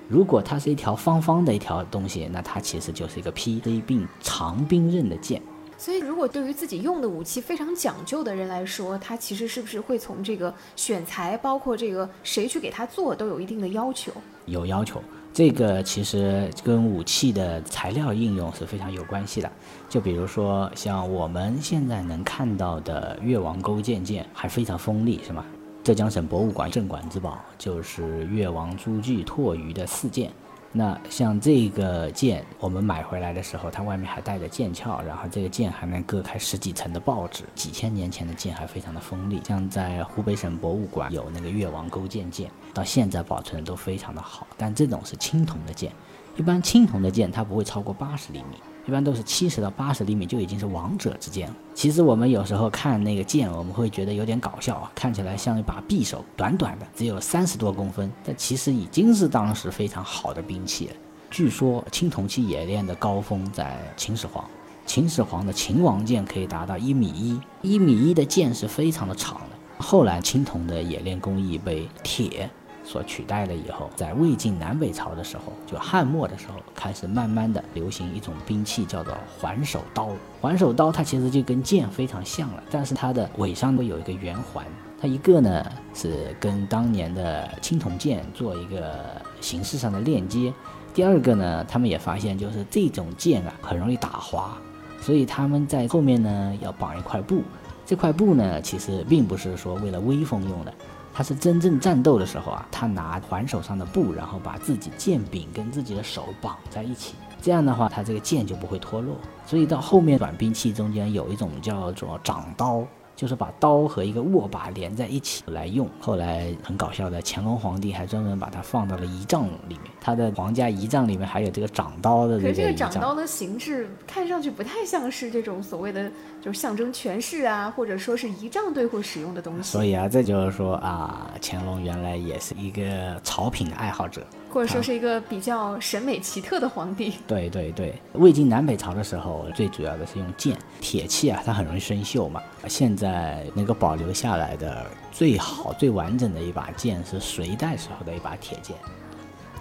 [0.09, 5.41] 如果它是一条方方的一条东西，那它其实就是一个劈，是一柄长兵刃的剑。
[5.81, 14.13] 所以，如果对于自己用的武器非常讲究的人来说，他其实是不是会从这个选材，包括这个谁去给他做，都有一定的要求？
[14.45, 19.51] 有要求，这个其实跟武器的材料应用是非常有关系的。
[19.89, 25.43] 就比如说像我们现在能看到的越王勾践剑，还非常锋利，是吗？
[25.83, 30.31] 浙江省博物馆镇馆之宝就是越王朱据唾鱼的四剑。
[30.73, 37.43] 那像这个剑，我们买回来的时候，它外面还带着剑鞘，然后这个剑还能割开十几层的报纸。
[37.57, 44.47] 几千年前的剑还非常的锋利，像在湖北省博物馆有那个越王勾践剑，到现在保存的都非常的好。
[44.57, 45.93] 但这种是青铜的剑，
[46.37, 48.57] 一般青铜的剑它不会超过八十厘米。
[48.87, 51.57] 一般都是七十到八十厘米就已经是王者之剑了。
[51.75, 60.93] 其实我们有时候看那个剑，我们会觉得有点搞笑啊，看起来像一把匕首，短短的，只有三十多公分，但其实已经是当时非常好的兵器了。
[61.31, 64.45] 据说青铜器冶炼的高峰在秦始皇，
[64.85, 69.57] 秦始皇的秦王剑可以达到一米一，一米一的剑是非常的长的。
[69.79, 72.51] 后来青铜的冶炼工艺被铁。
[72.91, 80.09] 所取代了以后，在魏晋南北朝的时候，就汉末的时候，开始慢慢的流行一种兵器，叫做环手刀。
[80.41, 84.67] 环手刀它其实就跟剑非常像了，但是它的尾上会有一个圆环。
[85.01, 90.53] 它一个呢是跟当年的青铜剑做一个形式上的链接，
[90.93, 94.59] 第二个呢，他们也发现就是这种剑啊很容易打滑，
[95.01, 97.45] 所以他们在后面呢要绑一块布。
[97.87, 100.75] 这块布呢其实并不是说为了威风用的。
[101.21, 109.15] 他是真正战斗的时候啊，他拿环手上的布，然后把自己剑柄跟自己的手绑在一起，这样的话，他这个剑就不会脱落。
[109.45, 112.83] 所以到后面短兵器中间有一种叫做掌刀。
[113.21, 115.87] 就是把刀和一个握把连在一起来用。
[116.01, 119.93] 后来很搞笑的，乾隆皇帝还专门把它放到了仪仗里面。
[120.01, 129.71] 他的皇家仪仗里面还有这个掌刀的这个可是这个掌刀的形制看上去不太像是这种所谓的就是象征权势啊，或者说是仪仗队会使用的东西。
[129.71, 134.23] 所以啊，这就是说啊，乾隆原来也是一个草品爱好者。
[134.53, 137.15] 或者说是一个比较审美奇特的皇帝。
[137.27, 142.43] 对对对，魏晋南北朝的时候，最主要的是用剑，铁器啊，它很容易生锈嘛。
[142.67, 148.77] 现在能够保留下来的最好、最完整的一把剑是隋代时候的一把铁剑，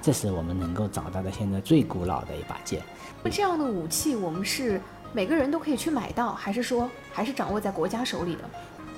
[0.02, 2.82] 这是我们能够找到的现在最古老的一把剑。
[3.23, 4.82] 那这样的武器，我们是
[5.13, 8.41] 每个人都可以去买到，还是说还是掌握在国家手里的？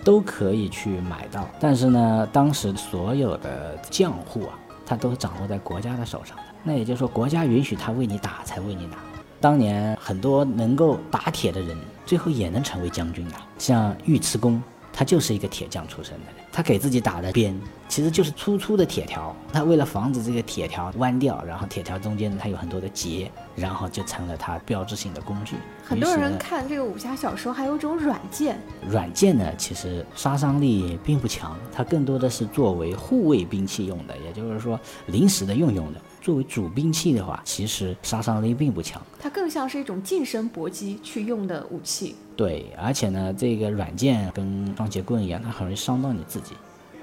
[0.04, 4.58] 都可以去买到，但是呢，当时所有的匠户啊。
[4.91, 8.97] 他都是掌握在国家的手上的，那也就是说，国家允许他为你打，才为你打。
[9.39, 16.45] 当年很多能够打铁的人，最后也能成为将军的，像尉迟恭，他就是一个铁匠出身的人。
[16.51, 17.58] 他给自己打的鞭，
[17.91, 19.36] 其实就是粗粗的铁条。
[19.51, 25.58] 它为了防止这个铁条弯掉，然后铁条中间呢，它有很多的结，然后就成了它标志性的工具。
[25.84, 28.58] 很多人看这个武侠小说，还有种软剑。
[28.88, 35.99] 软剑呢，其实杀伤力并不强，它更多的是作为护卫兵器用的，也就是说临时的用用的。
[36.21, 42.15] 作为主兵器的话，其实杀伤力并不强，它更像是一种近身搏击去用的武器。
[42.38, 46.54] 对，而且呢，这个软剑跟双截棍一样，它很容易伤到你自己。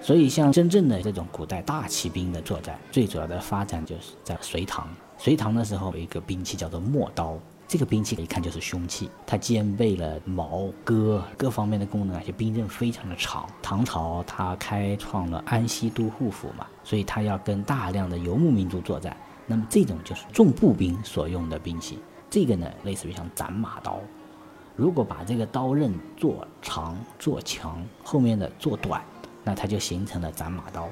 [0.01, 4.89] 所以，像真正的这种古代大骑兵的作战，最主要的发展就是在隋唐。
[5.19, 7.37] 隋唐的时候有一个兵器叫做陌刀。
[7.67, 13.47] 这个兵器一看就是凶器，它兼备了矛、戈各方面的功能，而且兵刃非常的长。
[13.61, 19.15] 唐朝它开创了安西都护府嘛，所以它要跟大量的游牧民族作战。
[19.47, 21.99] 那么这种就是重步兵所用的兵器。
[22.31, 24.01] 这个呢，类似于像斩马刀。
[24.75, 29.03] 如果把这个刀刃做长、做强，后面的做短，
[29.44, 30.88] 那它就形成了斩马刀。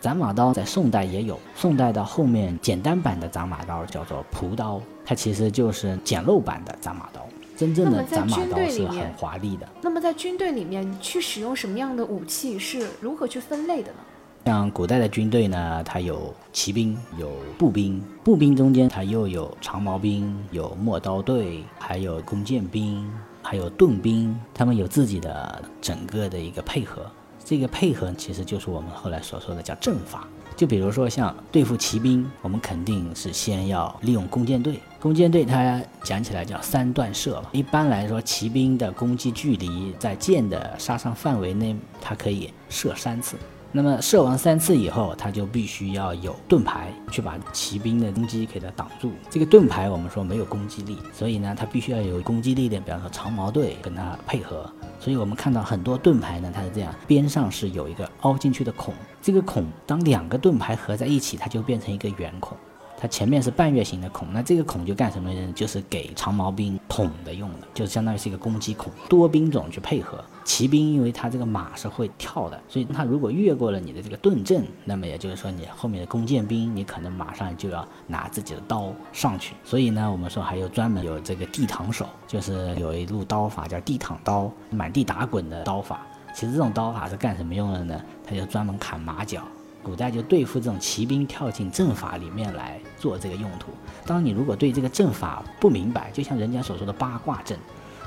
[0.00, 7.24] 斩马刀在宋代也有，宋代的后面简单版的斩马刀叫做朴刀，它其实就是简陋版的斩马刀。
[7.56, 9.68] 真正的斩马刀是很华丽的。
[9.80, 13.98] 那么在军队里面去使用什么样的武器，是如何去分类的呢？
[14.46, 23.08] 像古代的军队呢，它有骑兵，有步兵，步兵中间它又有长矛兵，有陌刀队，还有弓箭兵，
[23.40, 27.08] 还有盾兵，他们有自己的整个的一个配合。
[27.44, 30.26] 这个配合其实就是我们后来所说的叫阵法。
[30.54, 34.78] 就比如说像对付骑兵，我们肯定是先要利用弓箭队。
[35.00, 37.42] 弓箭队它讲起来叫三段射。
[37.52, 43.36] 一般来说，骑兵的攻击距离在箭的杀伤范围内，它可以射三次。
[43.74, 49.12] 那么射完三次以后，他就必须要有盾牌去把骑兵的攻击给它挡住。
[49.30, 54.70] 这个盾牌我们说没有攻击力，所以呢，它必须要有攻击力的，比方说长矛队跟它配合。
[55.00, 58.92] 所以我们看到很多盾牌呢，它是这样，边上是有一个凹进去的孔。
[59.22, 62.56] 这个孔当两个盾牌合在一起，它就变成一个圆孔。
[63.02, 65.52] 它前面是半月形的孔，那这个孔就干什么呢？
[65.56, 70.24] 就是给长矛兵捅的用的，就相当于是一个攻击孔，多兵种去配合。
[70.44, 79.56] 骑兵因为它这个马是会跳的，所以它如果越过了你的这个盾阵，那么也就是说你后面的弓箭兵，你可能马上就要拿自己的刀上去。
[79.64, 86.06] 所以呢，我们说还有专门有这个地躺手，就是有一路刀法叫地躺刀，满地打滚的刀法。
[86.32, 88.00] 其实这种刀法是干什么用的呢？
[88.24, 89.42] 它就专门砍马脚。
[89.82, 93.68] 古代就对付这种骑兵跳进阵法里面来做这个用途。
[94.06, 97.58] 当你如果对这个阵法不明白，就像人家所说的八卦阵，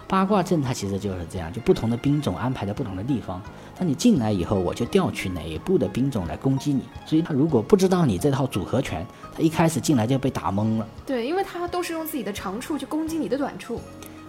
[0.07, 3.41] 八卦阵它其实就是这样，就不同的兵种安排在不同的地方。
[3.77, 6.83] 当你进来以后，我就调取哪一部的兵种来攻击你。
[7.05, 10.87] 所以他如果不知道你这套组合拳，他一开始进来就被打懵了。
[11.05, 13.81] 对，因为他都是用自己的长处去攻击你的短处。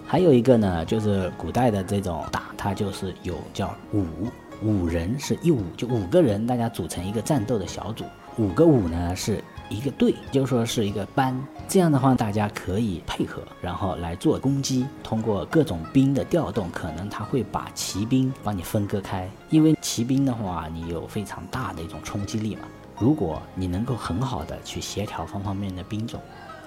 [0.04, 4.04] 还有一个呢，就是古代的这种打，它就是有叫五。
[4.62, 8.04] 五人是一五，就五个人，大家组成一个战斗的小组。
[8.38, 11.38] 五个五呢是一个队，就是说是一个班。
[11.68, 14.86] 这样的话，大家可以配合，然后来做攻击。
[15.02, 19.28] 通过各种兵的调动，可能他会把骑兵帮你分割开。
[19.50, 22.62] 因为骑兵的话，你有非常大的一种冲击力嘛。
[22.98, 26.20] 如果你能够很好的去协调方方面面的兵种，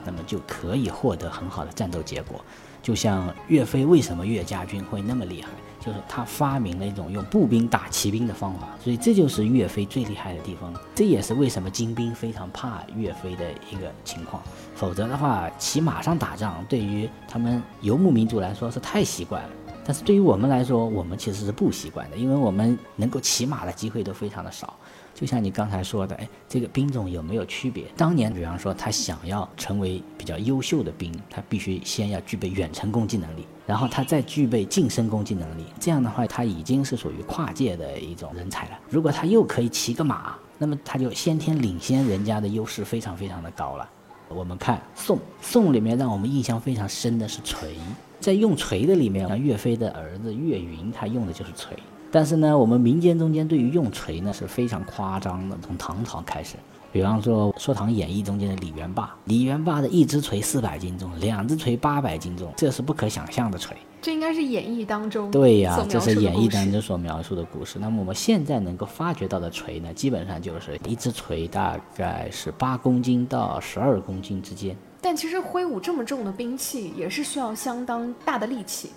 [0.06, 2.44] 那么就可以获得很好的战斗结果。
[2.82, 5.50] 就像岳飞为什么岳家军会那么厉害？
[5.80, 10.74] 就是他发明了一种用步兵打骑兵的方法，所以这就是岳飞最厉害的地方。
[10.94, 14.42] 这也是为什么金兵非常怕岳飞的一个情况。
[14.76, 19.50] 否则的话，骑马上打仗对于他们游牧民族来说是太习惯了，
[19.86, 24.74] 但是对于我们来说，我们其实是不习惯的，因为我们能够骑马的机会都非常的少。
[25.16, 27.86] 就像你刚才说的，哎，这个兵种有没有区别？
[27.98, 35.64] 当年，比方说他想要成为比较优秀的兵，他必须先要具备远程攻击能力，然后他再具备近身攻击能力。
[35.80, 38.72] 这样的话，他已经是属于跨界的一种人才了。
[38.90, 43.88] 如果他又可以骑个马，那么他就先天领先人家的优势非常非常的高了。
[44.28, 47.76] 我们看宋，宋里面让我们印象非常深的是锤，
[48.20, 51.78] 在用锤的里面，像岳飞的儿子岳云，他用的就是锤。
[52.10, 55.56] 但是呢，我们民间中间对于用锤呢是非常夸张的。
[55.62, 56.56] 从唐朝开始，
[56.92, 63.78] 比方说《说唐演义》中间的李元霸，李元霸的一只锤四百斤重，两只锤八百斤重，这是不可想象的锤。
[64.02, 67.78] 这应该是演义当中对呀，这是演义当中所描述的故事。
[67.78, 74.76] 那么我们现在能够发掘到的锤呢，基本上就是一只锤大概是八公斤到十二公斤之间。
[75.02, 78.90] 但其实挥舞这么重的兵器也是需要相当大的力气。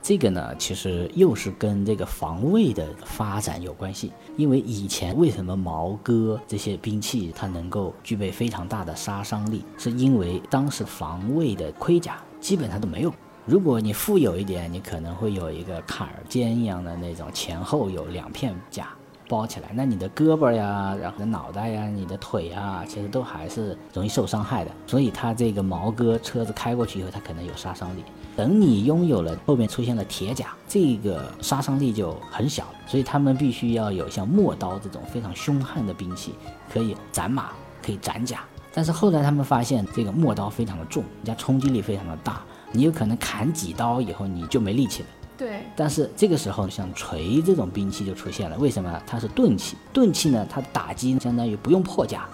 [0.00, 4.12] 这个呢，其实又是跟这个防卫的发展有关系。
[4.36, 13.12] 因为以前为什么矛戈这些兵器它能够具备非常大的杀伤力，是因为当时防卫的盔甲基本上都没有。
[13.44, 18.88] 如果你富有一点，你可能会有一个坎肩一样的那种，前后有两片甲
[19.28, 24.70] 包起来，那你的胳膊呀，然后脑袋呀，你的腿呀，其实都还是容易受伤害的。
[24.86, 28.02] 所以它这个毛戈车子开过去以后，它可能有杀伤力。
[28.34, 32.64] 等你拥有了，后面出现了铁甲，这个杀伤力就很小。
[32.86, 36.34] 所以他们必须要有像陌刀这种非常凶悍的兵器，
[36.72, 37.50] 可以斩马，
[37.84, 38.40] 可以斩甲。
[38.72, 45.08] 但是后来他们发现，这个陌刀非常的重，人家冲击力非常的大，你有可能砍几刀以后你就没力气了。
[45.38, 45.62] 对。
[45.76, 48.58] 但是这个时候，像锤这种兵器就出现了。
[48.58, 49.00] 为什么？
[49.06, 52.28] 它是钝器，钝器呢，它打击相当于不用破甲。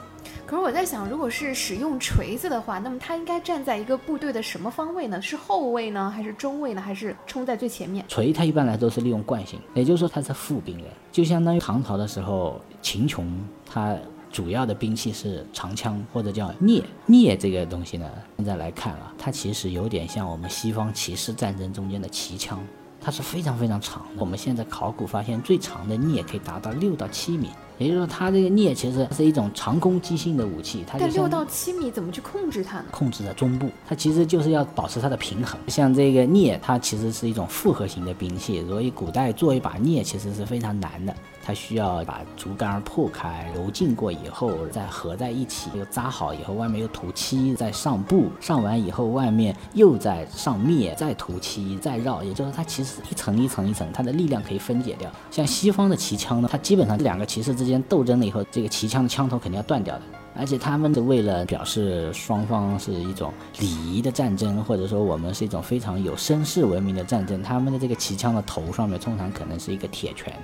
[0.46, 5.20] 可是我在想，如果是使用锤子的话，那么它应该站在一个部队的什么方位呢？
[5.20, 8.04] 是后卫呢，还是中卫呢，还是冲在最前面？
[8.08, 13.96] 锤它一般来都是利用惯性，也就是说它是副兵人，就相当于唐朝的时候，秦琼他
[14.30, 16.82] 主要的兵器是长枪或者叫镊。
[17.08, 22.62] 镊这个东西呢，现在来看啊，它其实有点像我们西方骑士战争中间的骑枪，
[23.04, 24.08] 它是非常非常长的。
[24.18, 27.50] 我们现在考古发现，最长的镊可以达到六到七米。
[27.76, 30.84] 也就是说，它这个镊其实是一种长攻击性的武器。
[30.86, 32.84] 它但六到七米怎么去控制它呢？
[32.90, 35.58] 控制在中部，它其实就是要保持它的平衡。
[35.68, 41.14] 像这个镊，它其实是一种复合型的兵器，所以古代做一把镊其实是非常难的。
[41.44, 52.24] 它需要把竹竿破开，揉进过以后再合在一起，又扎好以后，外面又涂漆，再上布，上完以后外面又在上篾，再涂漆，再绕。
[52.24, 55.10] 也就是它其实一层一层一层，它的力量可以分解掉。
[55.30, 60.02] 像西方的骑枪呢，它基本上两个骑士之间斗争了以后，这个骑枪的枪头肯定要断掉的。
[60.36, 70.34] 而且他们是为了表示双方是一种礼仪的战争，或者说我们是一种非常有绅士文明的战争，他们的这个骑枪的头上面通常可能是一个铁拳。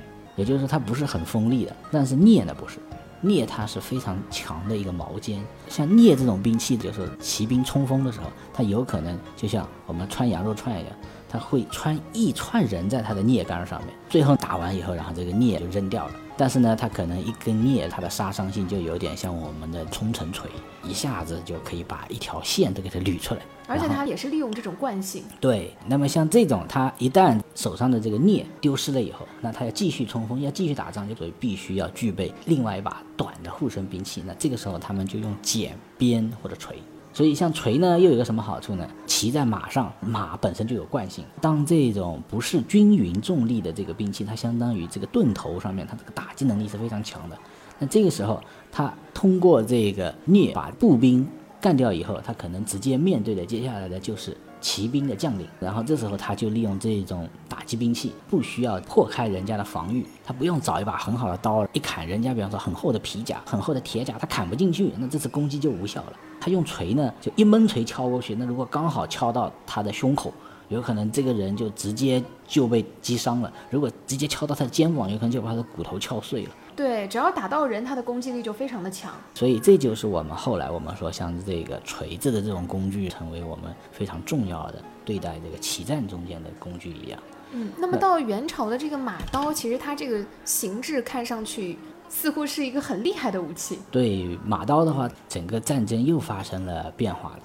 [0.41, 2.79] 也就是，它不是很锋利的，但是镊呢不是，
[3.23, 5.39] 镊它是非常强的一个矛尖。
[5.69, 10.93] 像镊这种兵器，就是骑兵冲锋的时候，它有可能就像我们穿羊肉串一样，
[11.29, 16.15] 它会穿一串人在它的镊杆上面，最后打完以后，然后这个镊就扔掉了。
[16.41, 20.51] 但是呢，它可能一根镊，它的杀伤性就有点像我们的冲程锤，
[20.83, 23.43] 一下子就可以把一条线都给它捋出来。
[23.67, 25.23] 而且它也是利用这种惯性。
[25.39, 34.25] 对，那么像这种，它一旦手上的这个镊丢失了以后，那它要继续冲锋，要继续打仗，就所以必须要具备另外一把短的护身兵器。
[34.27, 36.79] 那这个时候他们就用剪、鞭或者锤。
[37.13, 38.89] 所以像锤呢，又有个什么好处呢？
[39.05, 41.25] 骑在马上，马本身就有惯性。
[41.41, 47.37] 当这种不是均匀重力的这个兵器，它相当于这个盾头上面，它这个打击能力是非常强的。
[47.79, 48.41] 那这个时候，
[48.71, 51.27] 它通过这个镍把步兵
[51.61, 55.47] 干掉以后，它可能直接面对的接下来的就是骑兵的将领。
[55.59, 66.13] 然后这时候他就利用这种打击兵器，不需要破开人家的防御，他不用找一把很好的刀一砍人家，比方说很厚的皮甲、很厚的铁甲，他砍不进去，那这次攻击就无效了。
[66.41, 70.33] 他用锤呢，就一闷锤敲过去，那如果刚好敲到他的胸口，
[70.69, 76.51] 有可能这个人就直接就被击伤了；如果直接敲到他的肩膀，有可能就把他的骨头敲碎了。
[76.75, 79.13] 对，只要打到人，它的攻击力就非常的强。
[79.35, 87.21] 所以这就是我们后来我们说，像这个锤子的这种工具，成为我们非常重要的对待这个骑战中间的工具一样。
[87.53, 91.79] 嗯，那么到元朝的这个马刀，其实它这个形制看上去。
[92.13, 93.79] 似乎是一个很厉害的武器。
[93.89, 97.39] 对马刀的话，整个战争又发生了变化了。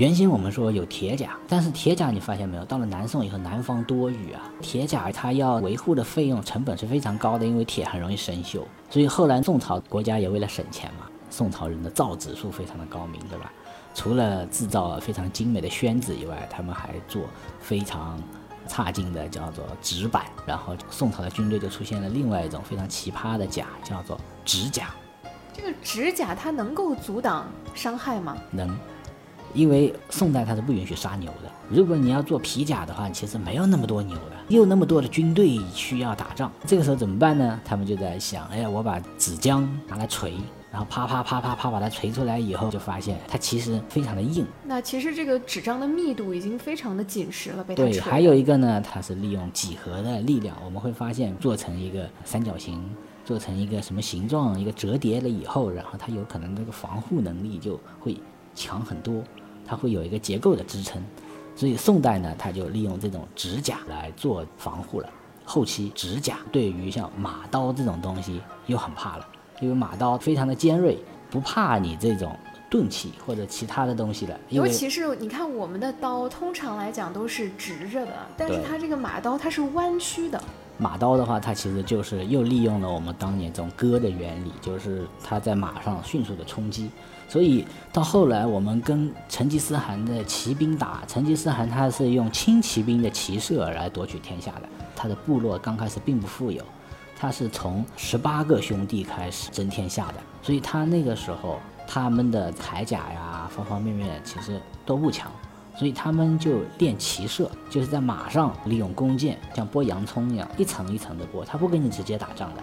[0.00, 2.64] 原先我们说有铁甲，但是铁甲你发现没有？
[2.64, 8.62] 到了南宋以后，南方多雨啊，铁甲它要维护的费用成本是非常高的，因为铁很容易生锈。
[8.88, 13.52] 所以后来宋朝国家也为了省钱嘛，宋朝人的造纸术非常的高明，对吧？
[13.94, 17.24] 除了制造非常精美的宣纸以外，他们还做
[17.60, 18.18] 非常。
[18.68, 24.90] 差劲的叫做纸板，然后宋朝的军队就出现了另外一种非常奇葩的甲，叫做纸甲。
[25.52, 28.36] 这个指甲它能够阻挡伤害吗？
[28.52, 28.68] 能，
[29.54, 31.50] 因为宋代它是不允许杀牛的。
[31.68, 37.60] 如果你要做皮甲的话，其实没有那么多牛的，又那么多的军队需要打仗，这个时候怎么办呢？
[37.64, 40.34] 他们就在想，哎呀，我把纸浆拿来锤。
[40.72, 44.46] 然后啪啪啪啪啪把它锤出来以后，就发现它其实非常的硬。
[44.64, 52.80] 那其实这个纸张的密度已经非常的紧实了，被它对，还有一个呢，它是利用几何的力量，我们会发现做成一个三角形，
[53.24, 58.16] 做成一个什么形状，一个折叠了以后，然后它有可能这个防护能力就会
[58.54, 59.24] 强很多，
[59.70, 61.00] 它会有一个结构的支撑。
[61.54, 65.08] 所以宋代呢，它就利用这种指甲来做防护了。
[65.44, 69.26] 后期指甲对于像马刀这种东西又很怕了。
[69.60, 70.98] 因为马刀非常的尖锐，
[71.30, 72.34] 不怕你这种
[72.70, 74.36] 钝器或者其他的东西了。
[74.48, 80.42] 尤其是你看我们的刀，通常来讲都是直着的，但是它这个马刀它是弯曲的。
[80.78, 86.90] 马刀的话，它其实就是又利用了我们当年这种割的原理，就是它在马上迅速的冲击。
[87.30, 96.60] 所以到后来我们跟成吉思汗的骑兵打，成吉思汗他是用轻骑兵的骑射来夺取天下的，他的部落刚开始并不富有。
[97.16, 105.30] 他是从十八个兄弟开始争天下的，所以他那个时候他们的铠甲呀，方方面面其实都不强，
[105.76, 111.44] 所以他们就练骑射，就是在马上利用弓箭，像剥洋葱一样一层一层的剥。
[111.44, 112.62] 他不跟你直接打仗的，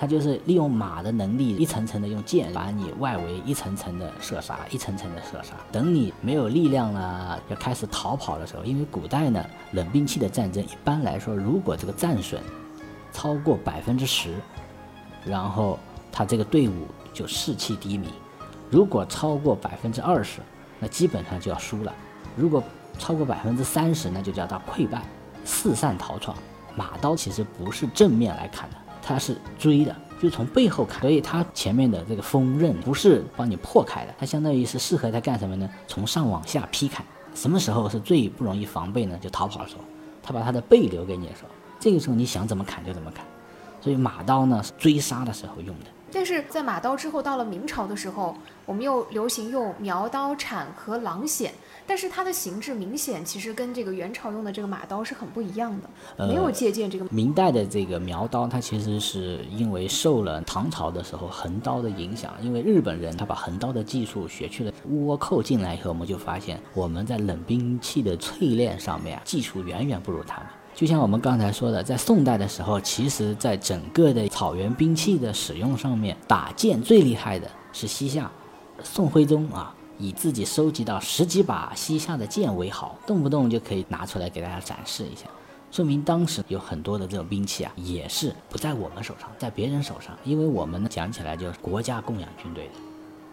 [0.00, 5.54] 他就是利用马的能力，一层层的用箭把你外围一层层的射杀，一层层的射杀。
[5.70, 12.42] 等你没有力量了，要开始逃跑的时候，因为古代呢冷兵器的战争，一般来说如果这个战损。
[13.12, 14.36] 超过百分之十，
[15.24, 15.76] 然后
[16.12, 18.06] 他这个队伍就士气低迷；
[18.70, 20.38] 如果超过百分之二十，
[20.78, 21.92] 那基本上就要输了；
[22.36, 22.62] 如果
[23.00, 25.02] 超过百分之三十，那就叫他溃败、
[25.44, 26.34] 四散逃窜。
[26.76, 31.00] 马刀其实不是正面来砍的，它是追的，就从背后砍。
[31.00, 35.68] 所以它前面的这个锋刃不是帮你破开的，它相当于是适合它干什么呢？
[35.86, 37.04] 从上往下劈砍。
[37.34, 39.16] 什么时候是最不容易防备呢？
[39.20, 39.82] 就逃跑的时候，
[40.20, 41.48] 他把他的背留给你的时候。
[41.78, 43.24] 这个时候你想怎么砍就怎么砍，
[43.80, 45.86] 所以马刀呢是追杀的时候用的。
[46.12, 48.36] 但是在马刀之后，到了明朝的时候，
[48.66, 51.50] 我们又流行用苗刀、铲和狼筅，
[51.90, 57.04] 但是它的形制明显其实跟这个元朝用的这个马刀是很不一样的，没有借鉴这个。
[57.10, 70.46] 明代的这个苗刀，它其实是因为受了唐朝的时候横刀的影响，因为日本人他把横刀的技术学去了倭寇进来以后，我们就发现我们在冷兵器的淬炼上面啊技术远远不如他们。
[70.76, 78.30] 就像我们刚才说的，在宋代的时候，其实在整个的草原兵器的使用上面，打剑最厉害的是西夏，
[78.84, 85.26] 宋徽宗啊，以自己收集到十几把西夏的剑为豪，动不动就可以拿出来给大家展示一下，
[85.70, 92.72] 说明当时有很多的这种兵器啊，也是不在我们手上，在别人手上，因为我们讲起来就是国家供养军队的。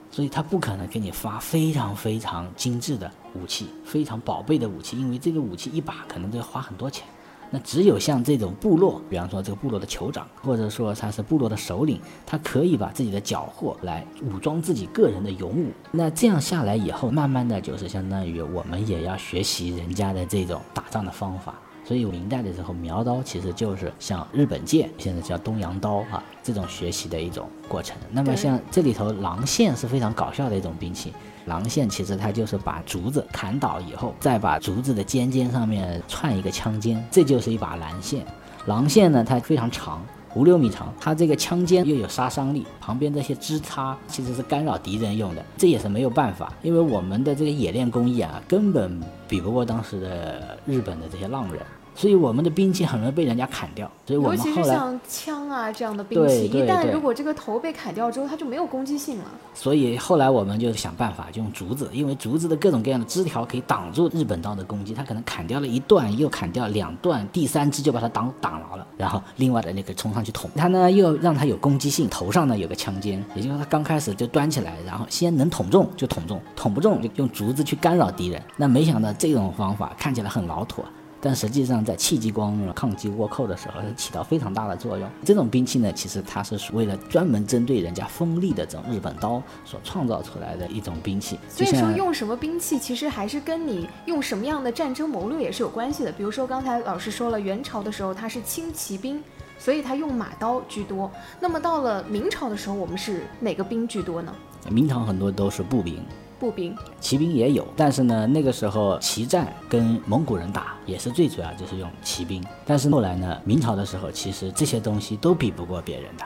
[0.10, 7.06] 所以他不可能给你发非常非常精致的武器，非常宝贝的武器，因为这个武器一把可能都要花很多钱。
[7.50, 15.72] 那只有像这种部落，比方说这个部落的酋长，或者说他是部落的首领，他可以把自己的缴获来武装自己个人的勇武。
[15.92, 21.56] 那这样下来以后，慢慢的就是相当于我们也要学习人家的这种打仗的方法。
[21.88, 27.96] 所以明代的时候，苗刀其实就是像日本剑，现在叫东洋刀啊，这种学习的一种过程。
[28.12, 31.14] 那么像这里头狼线是非常搞笑的一种兵器。
[31.46, 38.26] 狼线其实它就是把竹子砍倒以后，再把竹子的尖尖上面串一个枪尖，这就是一把蓝线。
[38.66, 51.62] 狼线呢，它非常长，五六米长，它这个枪尖又有杀伤力，旁边这些枝杈其实是干扰敌人用的，这也是没有办法，因为我们的这个冶炼工艺啊，根本比不过当时的日本的这些浪人。
[51.98, 59.26] 所以我们的兵器很容易被人家砍掉，所以我们尤其是像枪啊这样的兵器，一旦如果这个头被砍掉之后，它就没有攻击性了。
[59.56, 64.94] 所以后来我们就想办法，就用竹子，因为竹子的各种各样的枝条可以挡住日本刀的攻击。
[64.94, 78.40] 它可能砍掉了一段，又砍掉两段，第三支就把它挡挡牢了，然后另外的那个冲上去捅它呢，又让它有攻击性，头上呢有个枪尖，也就是说它刚开始就端起来，然后先能捅中就捅中，捅不中就用竹子去干扰敌人。
[78.56, 80.84] 那没想到这种方法看起来很老土。
[81.20, 85.10] 但实际上，在戚继光抗击倭寇的时候，是起到非常大的作用。
[85.26, 91.40] 这种兵器呢，其实它是为了专门针对人家锋利的这种日本刀所创造出来的一种兵器。
[91.50, 96.12] 所以说，用什么兵器，其实还是跟你用什么样的战争谋略也是有关系的。
[96.12, 99.22] 比如说，刚才老师说了，元朝的时候它是轻骑兵，
[99.58, 101.12] 所以它用马刀居多。
[101.40, 104.34] 那么到了明朝的时候，我们是哪个兵居多呢？
[104.70, 106.00] 明朝很多都是步兵。
[106.40, 112.44] 步兵、骑兵也有，但是呢，那个时候骑战跟蒙古人打也是最主要就是用骑兵。
[112.66, 116.24] 但是后来呢，明朝的时候，其实这些东西都比不过别人的。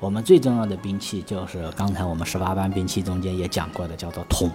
[0.00, 4.48] 我们最重要的兵器就是刚才我们十八般兵器中间也讲过的，叫做铜，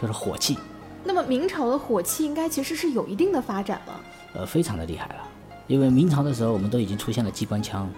[0.00, 0.58] 就是火器。
[1.04, 4.00] 那么明朝的火器应该其实是有一定的发展了，
[4.34, 5.16] 呃，非常的厉害了。
[5.68, 7.88] 因为明朝的时候，我们都已经出现了机关枪。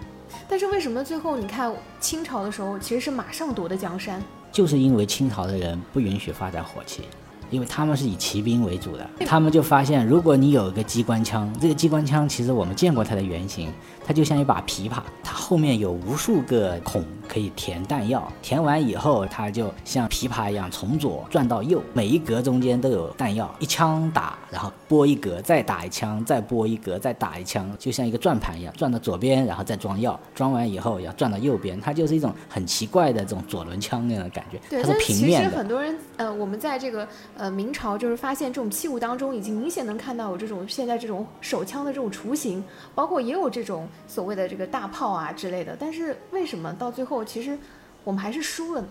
[0.47, 4.21] 但是为什么最后你看清朝的时候，其实是马上夺的江山？
[4.57, 7.03] 就是因为清朝的人不允许发展火器，
[7.51, 13.71] 因为他们是以骑兵为主的，他们就发现，如果你有一个机关枪，这个机关枪其实我们见过它的原型，
[14.07, 17.03] 它就像一把琵琶，它后面有无数个孔。
[17.27, 34.57] 可以填弹药，填完以后，它就像琵琶一样从左转到右，每一格中间都有弹药，一枪打，然后拨一格，再打一枪，再拨一格，再打一枪，就像一个转盘一样，转到左边，然后再装药，装完以后要转到右边，它就是一种很奇怪的这种左轮枪那样的感觉。
[34.69, 35.49] 对，它是平面的。
[35.49, 37.05] 其实很多人，呃，我们在这个
[37.35, 42.63] 呃明朝就是发现这种器物当中，已经明显能看到有这种现在这种手枪的这种雏形，
[42.95, 45.75] 包括也有这种所谓的这个大炮啊之类的。
[45.79, 47.23] 但是为什么到最后？
[47.23, 47.57] 其实
[48.03, 48.89] 我们还是输了呢，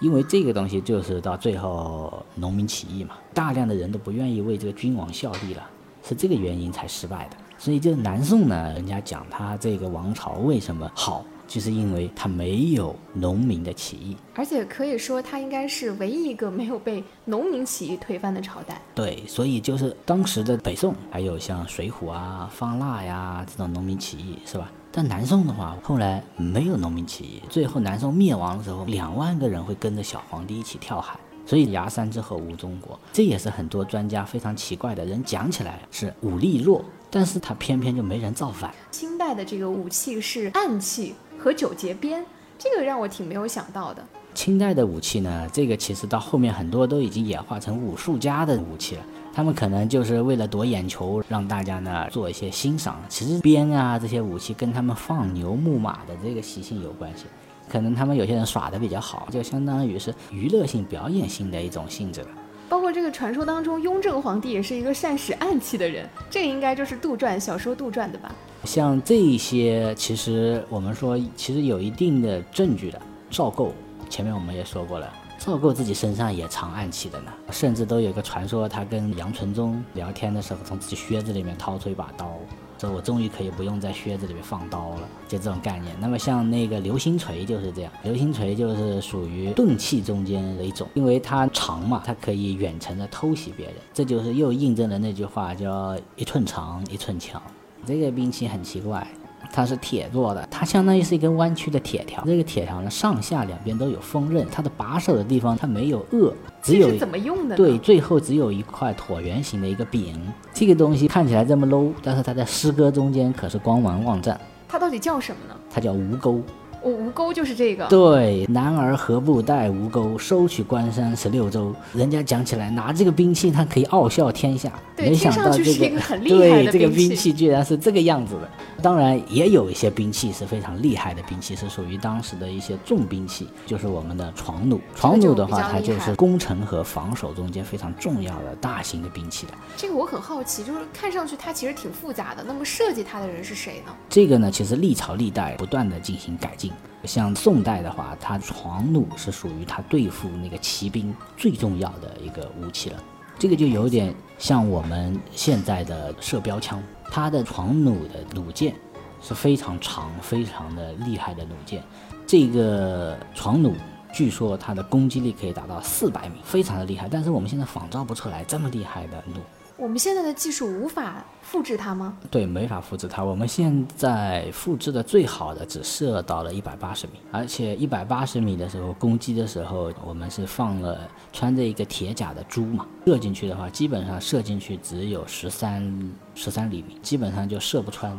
[0.00, 5.68] 因为这个东西就是到最后农民起义嘛，大量的人都不愿意为这个君王效力了，
[6.02, 7.36] 是这个原因才失败的。
[7.58, 11.24] 所以就南宋呢，人家讲他这个王朝为什么好。
[11.52, 18.80] 就是因为它没有农民的起义，而且可以说它应该是唯一一个没有被农民起义推翻的朝代。
[18.94, 24.72] 对，所以就是当时的北宋还有像水浒啊、方腊呀这种农民起义，是吧？
[24.90, 38.74] 但南宋的话，后来没有农民起义，最后南宋灭亡的时候，两万个人会跟着小皇帝一起跳海，所以崖山之后无中国，这也是很多专家非常奇怪的人讲起来是武力弱，但是他偏偏就没人造反。
[38.90, 41.14] 清代的这个武器是暗器。
[41.42, 42.24] 和九节鞭，
[42.56, 44.00] 这个让我挺没有想到的。
[44.32, 49.02] 清代的武器呢，这个其实到后面很多都已经演化成武术家的武器了。
[49.34, 53.02] 他们可能就是为了夺眼球，让大家呢做一些欣赏。
[53.08, 57.24] 其实鞭啊这些武器跟他们放牛牧马的这个习性有关系。
[57.68, 62.28] 可能他们有些人耍的比较好，就相当于是娱乐性、表演性的一种性质了。
[62.68, 68.32] 包括这个传说当中，雍正皇帝也是一个善使暗器的人，这个应该就是杜撰小说杜撰的吧？
[68.64, 73.00] 像这一些，其实我们说，其实有一定的证据的。
[73.30, 73.72] 赵构，
[74.08, 82.30] 前面我们也说过了，赵构自己身上也藏暗器的呢，甚至都有个传说，他跟杨纯忠聊天的时候，从自己靴子里面掏出一把刀，
[82.78, 85.96] 说我终于可以不用在靴子里面放刀了，就这种概念。
[85.98, 97.42] 那么像那个流星锤就是这样，流星锤就是属于钝器中间的一种，因为它长嘛，它可以远程的偷袭别人，这就是又印证了那句话，叫一寸长一寸强。
[97.84, 99.06] 这个兵器很奇怪，
[99.52, 102.22] 它是铁做的，它相当于是一根弯曲的铁条。
[102.24, 107.56] 这个铁条呢，上下两边都有锋刃，它的把手的地方它没有颚，只有怎么用的？
[107.56, 110.20] 对，最后只有一块椭圆形的一个柄。
[110.54, 114.38] 这个东西看起来这么 low，但是它在诗歌中间可是光芒万丈。
[114.68, 115.54] 它到底叫什么呢？
[115.70, 116.40] 它叫吴钩。
[116.82, 117.86] 我吴钩就是这个。
[117.86, 121.72] 对，男儿何不带吴钩，收取关山十六州。
[121.94, 124.72] 人家讲起来拿这个兵器，他可以傲笑天下。
[124.96, 128.50] 对，没想到这听上去是一个很厉害对这个兵器居然是这个样子的。
[128.82, 134.80] 当然，也有一些兵器是非常厉害的兵器，是属于当时的一些重兵器，就是我们的床弩。
[134.96, 139.54] 床弩的话，它就是攻城和防守中间非常重要的大型的兵器的。
[139.76, 142.42] 这个我很好奇，就是看上去它其实挺复杂的。
[142.42, 143.94] 那么设计它的人是谁呢？
[144.08, 146.72] 这个呢，其实历朝历代不断的进行改进。
[147.04, 152.96] 像宋代的话，它床弩是属于它对付那个骑兵最重要的一个武器了。
[153.38, 158.74] 这个就有点像我们现在的射标枪，它的床弩的弩箭
[159.20, 161.80] 是非常长、非常的厉害的弩箭。
[162.26, 163.72] 这个床弩
[164.12, 167.08] 据说它的攻击力可以达到四百米，非常的厉害。
[167.08, 169.40] 但是我们现在仿造不出来这么厉害的弩。
[169.82, 172.16] 我们现在的技术无法复制它吗？
[172.30, 173.24] 对，没法复制它。
[173.24, 181.00] 我们现在复制的最好的只射到了一百八十米，而且一百八十米的时候攻击的时候，我们是放了
[181.32, 188.16] 穿着一个铁甲的猪嘛，射进去的话，基本上射进去只有十三十三厘米，基本上就射不穿。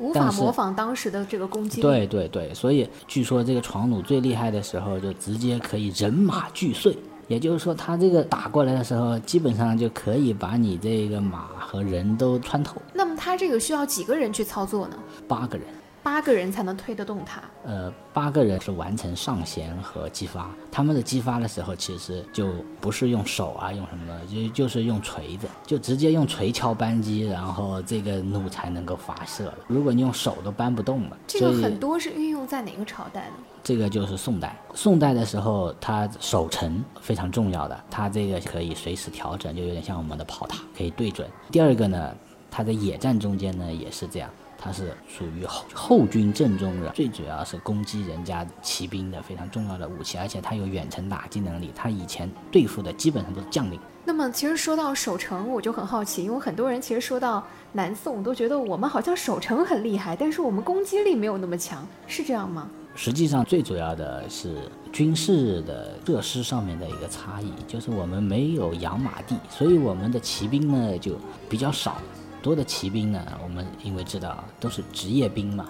[0.00, 1.82] 无法模仿当时的这个攻击力。
[1.82, 6.98] 对对对，所以据说这个床弩最厉害的时候，就直接可以人马俱碎。
[7.28, 14.96] 也就是说，他这个打过来的时候，基本上就可以把你这个马和人都穿透，那么它这个需要几个人去操作呢？
[15.26, 15.66] 八个人。
[16.06, 17.42] 八个人才能推得动它。
[17.64, 20.48] 呃，八个人是完成上弦和激发。
[20.70, 29.54] 他们的激发的时候，其实就不是用手啊，用什么的，就就是用锤子，就直接用锤敲扳机，然后这个弩才能够发射了。
[29.66, 33.34] 如果你用手都搬不动了，这个很多是运用在哪个朝代呢？
[33.64, 34.56] 这个就是宋代。
[34.74, 41.28] 宋代的时候，它守城非常重要的，它这个可以随时调整，就有点像我们的炮塔，可以对准。
[41.50, 42.14] 第二个呢，
[42.48, 51.70] 它在野战中间呢也是这样，它是属于后后军阵中的，最主要是攻击人家骑兵的非常重要的武器，而且它有远程打击能力。
[51.74, 53.78] 它以前对付的基本上都是将领。
[54.04, 62.68] 那么其实说到守城，我就很好奇，因为很多人其实说到南宋都觉得我们好像守城很厉害，但是我们攻击力没有那么强，是这样吗？
[62.94, 64.56] 实际上，最主要的是
[64.90, 71.12] 军事的设施上面的一个差异，就是我们没有养马地，所以我们的骑兵呢就
[71.46, 72.00] 比较少。
[72.46, 75.66] 多的骑兵呢，我们因为知道都是职业兵嘛，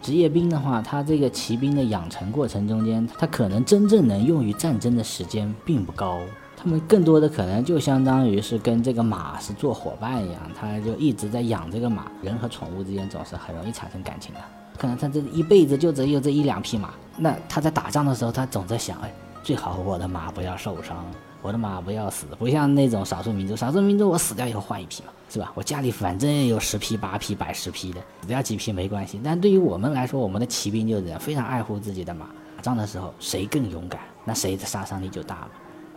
[0.00, 6.18] 职业兵的话，他这个骑兵的养成过程中间，他可能真正能用于战争的时间并不高。
[6.56, 12.10] 他们更多的可能就相当于是跟这个马是做伙伴一样，他就一直在养这个马。
[12.22, 14.40] 人和宠物之间总是很容易产生感情的。
[14.78, 21.04] 可能他这一辈子就只有这一两匹马，那他在打仗的时候，他总在想，哎，最好我的马不要受伤，
[21.42, 25.52] 我的马不要死，不像那种少数民族，少数民族我死掉以后换一批嘛，是吧？
[25.54, 29.20] 我家里反正有十匹、八匹、百十匹的，死掉几匹没关系。
[29.22, 32.26] 但对于我们来说，我们的骑兵就是这样，非常爱护自己的马。
[32.56, 35.50] 打仗的时候，谁更勇敢，那谁的杀伤力就大了。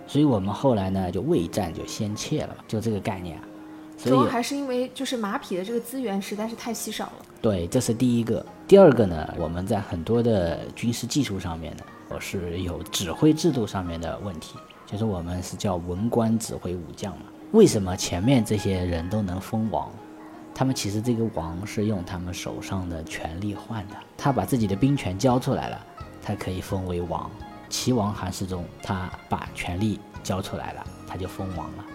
[0.06, 3.44] 所以我们后来呢，就未战就先怯了嘛，就这个概念啊。
[3.98, 7.14] 所以主要还是因为就是马匹的这个资源实在是太稀少了。
[7.42, 8.46] 对，这是第一个。
[8.68, 14.56] 第二个呢，我们在很多的军事技术上面呢，我是有指挥制度上面的问题，
[14.92, 17.26] 就是我们是叫文官指挥武将嘛。
[17.52, 19.90] 为什么前面这些人都能封王？
[20.54, 25.86] 他们其实这个王是用他们手上的权力换的，他把自己的兵权交出来了，
[26.22, 27.32] 他可以封为王。
[27.70, 31.86] 齐王韩世忠，他把权力交出来了，他就封王了。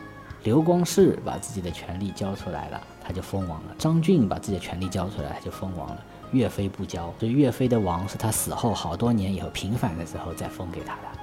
[0.42, 6.02] 刘光世把自己的权力交出来了，他就封王了；张俊把自己的权力交出来，他就封王了。
[6.32, 11.15] 岳飞不交，所以岳飞的王是他死后好多年以后平反的时候再封给他的。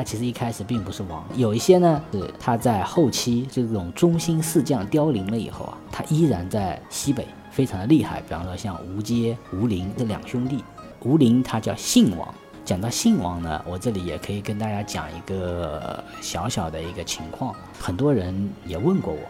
[0.00, 8.18] 他其实一开始并不是王，有一些呢是他在后期这种中兴四将凋零了以后啊，他依然在西北非常的厉害。
[8.22, 10.64] 比方说像吴阶、吴林这两兄弟，
[11.02, 12.34] 吴林他叫信王。
[12.64, 17.54] 讲到信王呢，我这里也可以跟大家讲一个小小的一个情况。
[17.78, 19.20] 很多人也问过我，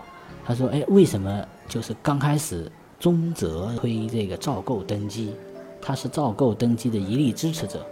[0.44, 5.34] 他说：“哎，为什么就是刚开始宗泽推这个赵构登基，
[5.82, 7.84] 他是赵构登基的一力支持者，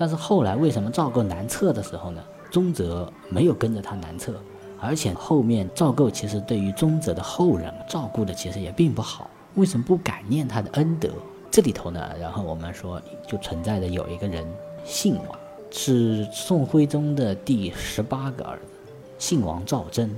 [0.00, 2.22] 但是后来为什么赵构南撤的时候呢，
[2.52, 4.32] 宗泽没有跟着他南撤，
[4.80, 11.10] 而且后面赵构其实对于宗泽的后人照顾的其实也并不好，为什么不感念他的恩德？
[11.50, 14.46] 这里头呢，然后我们说就存在着有一个人。”
[14.84, 15.38] 信王
[15.70, 20.10] 是宋徽宗的第十八个儿子，信王赵祯。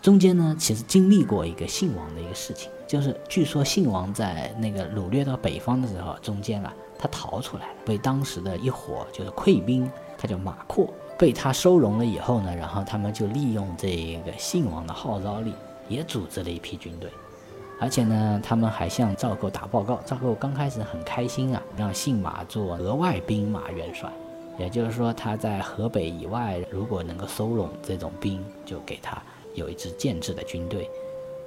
[0.00, 6.72] 中间呢，其实经历过一个信王的一个事情，就是据说信王在那个掳掠到北方的时候，中间啊，
[7.04, 10.88] 他逃出来了，被当时的一伙就是溃兵，他叫马扩，
[11.18, 15.52] 被他收容了以后呢，然后他们就利用这个信王的号召力，
[15.86, 17.10] 也组织了一批军队。
[17.78, 20.00] 而且呢，他们还向赵构打报告。
[20.06, 24.10] 赵构刚开始很开心啊，让信马做额外兵马元帅，
[24.58, 30.88] 也就是说他在河北以外，如果能够收拢这种兵，就给他有一支建制的军队。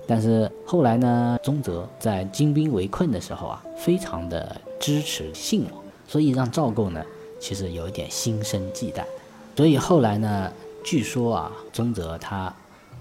[0.10, 7.04] 但是后来呢，宗泽在金兵围困的时候啊，非常的支持信王，所以让赵构呢，
[7.42, 9.04] 其实有一点心生忌惮。
[9.58, 10.50] 所以后来呢，
[10.82, 12.54] 据说啊，宗泽他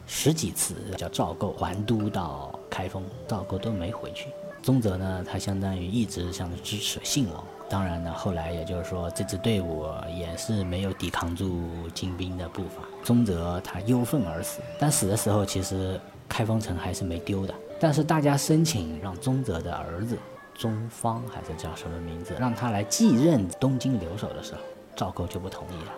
[0.05, 4.27] 十几次叫赵构还都到开封，赵构都没回去。
[4.61, 7.45] 宗泽呢，他相当于一直向着支持信王。
[7.69, 9.87] 当然呢，后来也就是说，这支队伍
[10.19, 11.63] 也是没有抵抗住
[11.95, 14.61] 金兵的步伐，宗泽他忧愤而死。
[14.77, 16.01] 但死的时候，其实。
[16.29, 20.19] 开封城还是没丢的，但是大家申请让宗泽的儿子
[20.55, 24.61] 宗方还是叫什么名字，让他来继任东京留守的时候，
[24.95, 25.93] 赵构就不同意了。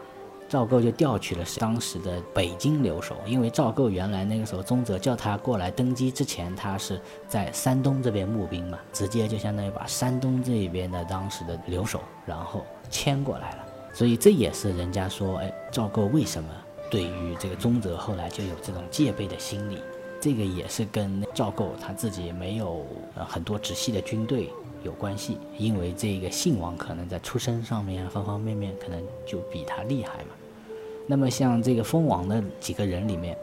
[0.49, 6.99] 赵构就调取了当时的北京留守，因为赵构原来那个时候宗泽叫他过来登基之前，他是
[7.29, 13.59] 在山东这边募兵嘛，直接就相当于把山东这边的当时的留守然后迁过来了。
[13.93, 16.49] 所以这也是人家说，哎，赵构为什么
[16.91, 19.83] 对于这个宗泽后来就有这种戒备的心理？
[20.21, 24.51] 这个也是跟赵构他自己没有呃很多直系的军队
[24.83, 30.31] 有关系，因为这个信王可能在出身上面方方面面可能就比他厉害嘛。
[31.07, 33.37] 那么像这个封王的几个人里面，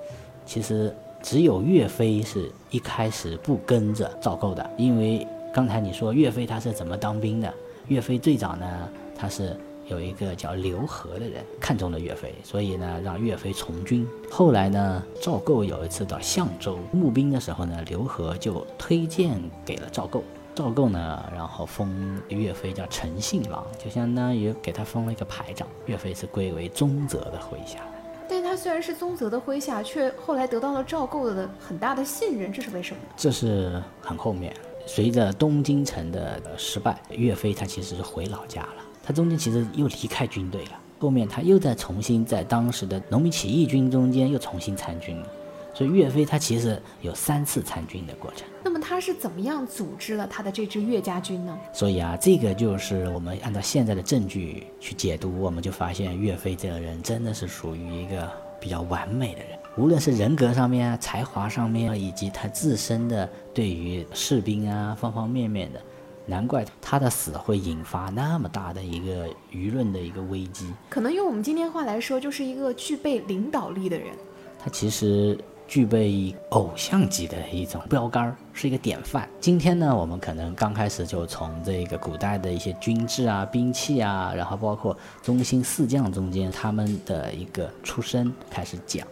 [0.46, 7.54] 其实只有岳飞是一开始不跟着赵构的，因为刚才你说岳飞他是怎么当兵的？
[7.88, 9.56] 岳飞最早呢他是。
[9.88, 14.08] 有一个叫刘和的人看中了岳飞，所以呢让岳飞从军。
[14.32, 20.24] 后来呢，赵构有一次到相州募兵的时候呢，刘和就推荐给了赵构。
[20.56, 25.68] 赵构呢，然后封岳飞叫陈信郎，就相当于给他封了一个排长。
[25.86, 27.80] 岳飞是归为宗泽的麾下。
[28.28, 33.02] 但他虽然是宗泽的麾下，却后来得到了赵构的很大的信任，这是为什么？
[33.18, 34.52] 这是很后面，
[34.88, 38.85] 随着东京城的失败，岳飞他其实是回老家了。
[39.06, 45.28] 他中间其实又离开军队了，后面他又在重新在当时的农民起义军中间又重新参军了，
[45.76, 48.48] 所以岳飞他其实有三次参军的过程。
[48.64, 51.56] 那么他是怎么样组织了他的这支岳家军呢？
[51.72, 58.28] 所以啊，这个就是我们按照现在的证据去解读，我们就发现岳飞这个人真的是属于一个
[58.60, 65.80] 比较完美的人，无论是人格上面啊、才华上面，以及他自身的对于士兵啊方方面面的。
[66.26, 70.74] 难怪他的死会引发那么大的一个舆论的一个危机。
[70.90, 74.10] 可能用我们今天话来说，就是一个具备领导力的人。
[74.58, 79.30] 他其实具备偶像级的一种标杆，是一个典范。
[79.40, 89.08] 今天呢，我们可能刚开始就从这个古代的一些军制啊、兵器啊，然后包括中兴四将中间他们的一个出身开始讲。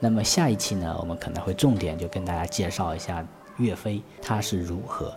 [0.00, 5.12] 那么下一期呢，我们可能会重点就跟大家介绍一下岳飞他是如何。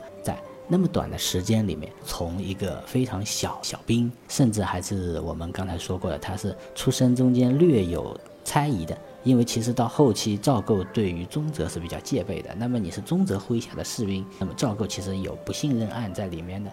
[0.71, 12.55] 那么短的时间里面，从一个非常小小兵，甚至还是我们刚才说过的，他是出身中间略有猜疑的，因为其实到后期赵构对于宗泽是比较戒备的。
[12.55, 16.71] 那么你是宗泽麾下的士兵，那么赵构其实有不信任案在里面的。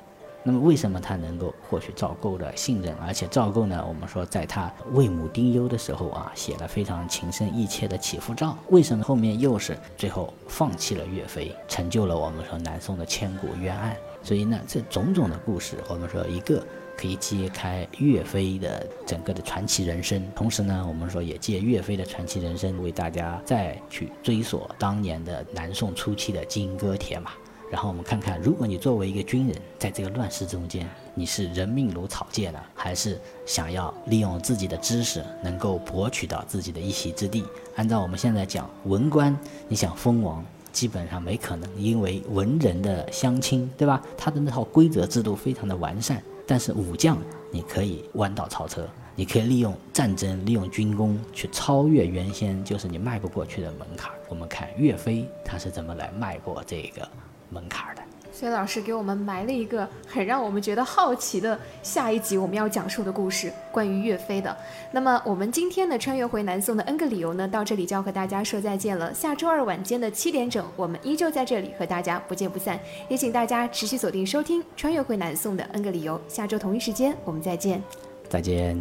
[0.49, 2.95] 那么为什么他能够获取赵构的信任？
[3.07, 8.57] 而且赵构呢，我们说在他为母丁忧的时候啊，写了非常情深意切的祈福诏。
[8.71, 13.95] 为什么后面又是最后放弃了岳飞，成就了我们说南宋的千古冤案？
[14.23, 16.65] 所以呢，这种种的故事，我们说一个
[16.97, 27.33] 可以揭开岳飞的整个的传奇人生，同时呢，我们说也借岳飞的传奇人生为大家再去追索当年的南宋初期的金戈铁马。
[27.71, 37.45] 然后我们看看，如果你作为一个军人，在这个乱世中间，你是人命如草芥呢，还是想要利用自己的知识能够博取到自己的一席之地？
[37.77, 39.37] 按照我们现在讲，文官
[39.69, 40.43] 你想封王，
[40.73, 44.03] 基本上没可能，因为文人的相亲，对吧？
[44.17, 46.23] 他的那套规则制度非常的完善。
[46.47, 47.19] 但是武将，
[47.51, 54.11] 你可以弯道超车，你可以利用战争、利用军功去超越原先就是你迈不过去的门槛。
[54.31, 57.07] 我们看岳飞他是怎么来迈过这个。
[57.51, 64.57] 门槛的，所以老师给我们埋了一个很让我们觉得好奇的下一集我们要讲述的故事，关于岳飞的。
[64.93, 69.13] 那么我们今天的穿越回南宋的 N 个理由呢，到这里就要和大家说再见了。
[69.13, 72.79] 下周二晚间的七点整，我们依旧在这里和大家不见不散。
[73.09, 77.83] 也请大家持续锁定收听穿越回南宋的 N 个理由，下周同一时间我们再见，
[78.29, 78.79] 再见。